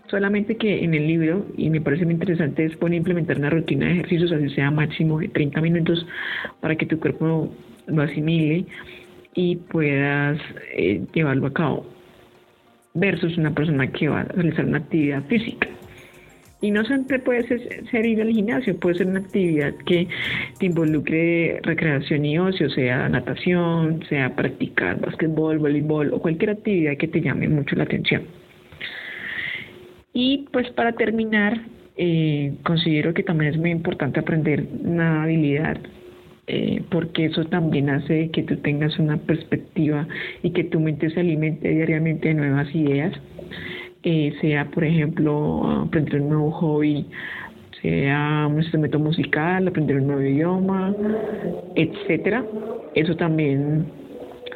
solamente 0.09 0.57
que 0.57 0.83
en 0.83 0.93
el 0.95 1.07
libro, 1.07 1.47
y 1.57 1.71
me 1.71 1.81
parece 1.81 2.05
muy 2.05 2.15
interesante, 2.15 2.65
es 2.65 2.77
poner 2.77 2.99
implementar 2.99 3.39
una 3.39 3.51
rutina 3.51 3.87
de 3.87 3.93
ejercicios, 3.93 4.33
así 4.33 4.51
sea 4.51 4.73
máximo 4.73 5.21
de 5.21 5.29
30 5.29 5.61
minutos, 5.61 6.05
para 6.59 6.75
que 6.75 6.87
tu 6.87 6.99
cuerpo 6.99 7.49
lo 7.87 8.03
asimile 8.03 8.67
y 9.35 9.57
puedas 9.57 10.41
eh, 10.75 11.07
llevarlo 11.15 11.47
a 11.47 11.53
cabo, 11.53 11.87
versus 12.95 13.39
una 13.39 13.55
persona 13.55 13.87
que 13.87 14.09
va 14.09 14.23
a 14.23 14.25
realizar 14.25 14.65
una 14.65 14.79
actividad 14.79 15.23
física. 15.29 15.69
Y 16.61 16.73
no 16.73 16.85
siempre 16.85 17.21
puede 17.21 17.47
ser, 17.47 18.07
ir 18.07 18.21
al 18.21 18.31
gimnasio, 18.31 18.77
puede 18.79 18.97
ser 18.97 19.07
una 19.07 19.21
actividad 19.21 19.75
que 19.87 20.09
te 20.59 20.67
involucre 20.67 21.61
recreación 21.63 22.25
y 22.25 22.37
ocio, 22.37 22.69
sea 22.71 23.09
natación, 23.09 24.05
sea 24.09 24.35
practicar 24.35 25.01
básquetbol, 25.01 25.59
voleibol 25.59 26.13
o 26.13 26.21
cualquier 26.21 26.51
actividad 26.51 26.97
que 26.97 27.07
te 27.07 27.21
llame 27.21 27.49
mucho 27.49 27.77
la 27.77 27.85
atención. 27.85 28.23
Y 30.13 30.49
pues 30.53 30.69
para 30.71 30.93
terminar, 30.93 31.61
eh, 31.97 32.55
considero 32.65 33.15
que 33.15 33.23
también 33.23 33.55
es 33.55 33.61
muy 33.61 33.71
importante 33.71 34.19
aprender 34.19 34.67
una 34.83 35.23
habilidad 35.23 35.79
eh, 36.49 36.83
porque 36.91 37.27
eso 37.27 37.45
también 37.45 37.91
hace 37.91 38.31
que 38.31 38.43
tú 38.43 38.57
tengas 38.57 38.99
una 38.99 39.19
perspectiva 39.19 40.09
y 40.43 40.51
que 40.53 40.65
tu 40.65 40.81
mente 40.81 41.11
se 41.11 41.21
alimente 41.21 41.69
diariamente 41.69 42.29
de 42.29 42.35
nuevas 42.35 42.75
ideas 42.75 43.13
eh, 44.03 44.35
sea 44.41 44.71
por 44.71 44.85
ejemplo 44.85 45.83
aprender 45.87 46.21
un 46.21 46.29
nuevo 46.29 46.51
hobby, 46.53 47.07
sea 47.83 48.47
un 48.49 48.59
instrumento 48.59 48.99
musical, 48.99 49.69
aprender 49.69 49.97
un 49.97 50.07
nuevo 50.07 50.23
idioma, 50.23 50.95
etcétera. 51.75 52.45
Eso 52.95 53.17
también 53.17 53.87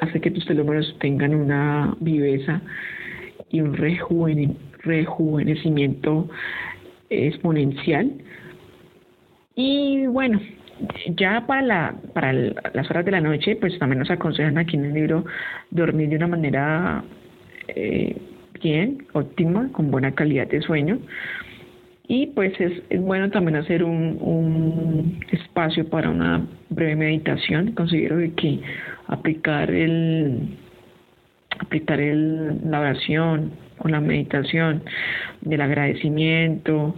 hace 0.01 0.21
que 0.21 0.31
tus 0.31 0.47
telómeros 0.47 0.97
tengan 1.01 1.35
una 1.35 1.97
viveza 2.01 2.63
y 3.51 3.61
un 3.61 3.75
rejuvenecimiento 3.75 6.29
exponencial. 7.11 8.11
Y 9.55 10.07
bueno, 10.07 10.41
ya 11.17 11.47
para, 11.47 11.63
la, 11.63 11.95
para 12.15 12.33
las 12.33 12.91
horas 12.91 13.05
de 13.05 13.13
la 13.13 13.21
noche, 13.21 13.55
pues 13.57 13.79
también 13.79 13.99
nos 14.01 14.11
aconsejan 14.11 14.59
aquí 14.59 14.77
en 14.77 14.87
el 14.87 14.95
libro 14.95 15.25
dormir 15.71 16.09
de 16.09 16.17
una 16.17 16.27
manera 16.27 17.05
eh, 17.69 18.17
bien, 18.63 19.07
óptima, 19.13 19.69
con 19.73 19.91
buena 19.91 20.13
calidad 20.13 20.47
de 20.49 20.61
sueño. 20.63 20.99
Y 22.09 22.27
pues 22.29 22.53
es, 22.61 22.73
es 22.91 23.01
bueno 23.01 23.31
también 23.31 23.57
hacer 23.57 23.85
un, 23.85 24.19
un, 24.21 25.21
espacio 25.31 25.89
para 25.89 26.11
una 26.11 26.47
breve 26.69 26.97
meditación. 26.97 27.73
Considero 27.73 28.19
que 28.37 28.61
aplicar 29.07 29.71
el 29.71 30.59
aplicar 31.59 32.01
el, 32.01 32.59
la 32.69 32.81
oración 32.81 33.53
o 33.79 33.89
la 33.89 34.01
meditación 34.01 34.83
del 35.43 35.61
agradecimiento 35.61 36.95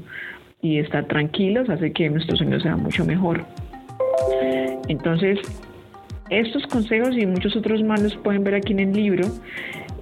y 0.63 0.79
estar 0.79 1.07
tranquilos 1.07 1.69
hace 1.69 1.93
que 1.93 2.09
nuestro 2.09 2.37
sueño 2.37 2.59
sea 2.61 2.77
mucho 2.77 3.05
mejor. 3.05 3.45
Entonces, 4.89 5.39
estos 6.31 6.67
consejos 6.67 7.17
y 7.17 7.27
muchos 7.27 7.55
otros 7.57 7.83
más 7.83 8.03
los 8.03 8.17
pueden 8.17 8.45
ver 8.45 8.55
aquí 8.55 8.73
en 8.73 8.81
el 8.81 8.93
libro 8.93 9.27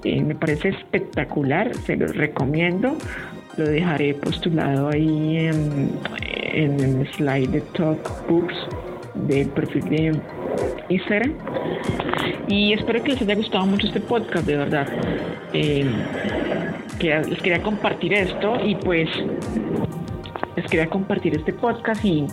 me 0.04 0.34
parece 0.34 0.70
espectacular, 0.70 1.74
se 1.74 1.96
los 1.96 2.16
recomiendo. 2.16 2.96
Lo 3.56 3.66
dejaré 3.66 4.14
postulado 4.14 4.88
ahí 4.88 5.36
en, 5.36 5.98
el 6.54 7.08
slide 7.12 7.48
de 7.48 7.60
Talk 7.60 8.28
Books 8.28 8.54
del 9.14 9.48
perfil 9.48 9.88
de 9.88 10.20
Instagram. 10.88 11.34
Y 12.48 12.72
espero 12.72 13.02
que 13.02 13.10
les 13.10 13.22
haya 13.22 13.34
gustado 13.34 13.66
mucho 13.66 13.86
este 13.86 14.00
podcast, 14.00 14.46
de 14.46 14.56
verdad. 14.56 14.88
Eh, 15.52 15.84
les 17.00 17.42
quería 17.42 17.62
compartir 17.62 18.14
esto 18.14 18.58
y 18.64 18.74
pues 18.76 19.08
les 20.56 20.66
quería 20.66 20.88
compartir 20.88 21.34
este 21.36 21.52
podcast 21.52 22.04
y 22.04 22.26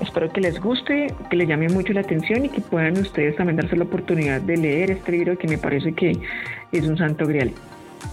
espero 0.00 0.30
que 0.32 0.40
les 0.40 0.60
guste, 0.60 1.12
que 1.30 1.36
les 1.36 1.48
llame 1.48 1.68
mucho 1.68 1.92
la 1.92 2.00
atención 2.00 2.44
y 2.44 2.48
que 2.48 2.60
puedan 2.60 2.98
ustedes 2.98 3.36
también 3.36 3.56
darse 3.56 3.76
la 3.76 3.84
oportunidad 3.84 4.40
de 4.40 4.56
leer 4.56 4.90
este 4.92 5.12
libro 5.12 5.38
que 5.38 5.48
me 5.48 5.58
parece 5.58 5.92
que 5.92 6.18
es 6.72 6.86
un 6.86 6.96
santo 6.96 7.26
grial. 7.26 7.52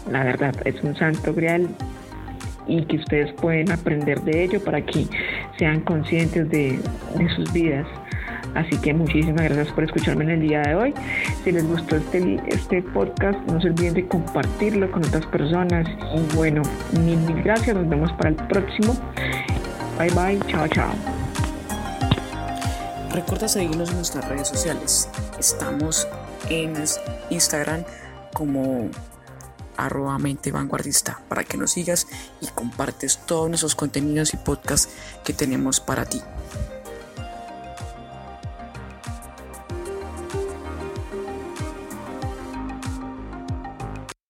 La 0.10 0.24
verdad, 0.24 0.56
es 0.66 0.82
un 0.84 0.96
santo 0.96 1.34
grial 1.34 1.68
y 2.68 2.84
que 2.86 2.98
ustedes 2.98 3.32
pueden 3.34 3.72
aprender 3.72 4.22
de 4.22 4.44
ello 4.44 4.64
para 4.64 4.82
que 4.82 5.06
sean 5.58 5.82
conscientes 5.82 6.50
de, 6.50 6.80
sus 7.36 7.52
vidas. 7.54 7.88
Así 8.56 8.76
que 8.82 8.94
muchísimas 8.94 9.44
gracias 9.44 9.70
por 9.70 9.86
escucharme 9.86 10.26
en 10.26 10.30
el 10.32 10.42
día 10.42 10.62
de 10.62 10.76
hoy. 10.76 10.94
Si 11.44 11.52
les 11.52 11.66
gustó 11.66 11.96
este, 11.96 12.40
este 12.48 12.82
podcast, 12.82 13.40
no 13.50 13.62
se 13.62 13.70
olviden 13.70 13.94
de 13.94 14.08
compartirlo 14.08 14.92
con 14.92 15.06
otras 15.06 15.26
personas. 15.28 15.88
Y 16.16 16.36
bueno, 16.36 16.62
mil, 17.00 17.18
mil 17.20 17.42
gracias. 17.44 17.76
Nos 17.76 17.88
vemos 17.88 18.12
para 18.14 18.30
el 18.30 18.36
próximo. 18.36 18.94
Bye 20.02 20.10
bye. 20.16 20.40
Chao, 20.48 20.68
chao. 20.68 20.92
Recuerda 23.12 23.48
seguirnos 23.48 23.92
en 23.92 23.98
nuestras 23.98 24.28
redes 24.28 24.48
sociales. 24.48 25.08
Estamos 25.38 26.08
en 26.50 26.74
Instagram 27.30 27.84
como 28.34 28.90
arroba 29.78 30.18
mente 30.18 30.52
vanguardista 30.52 31.22
para 31.30 31.44
que 31.44 31.56
nos 31.56 31.74
sigas 31.74 32.08
y 32.42 32.48
compartes 32.48 33.20
todos 33.28 33.48
nuestros 33.48 33.76
contenidos 33.76 34.34
y 34.34 34.38
podcasts 34.38 34.92
que 35.24 35.34
tenemos 35.34 35.80
para 35.80 36.06
ti. 36.06 36.20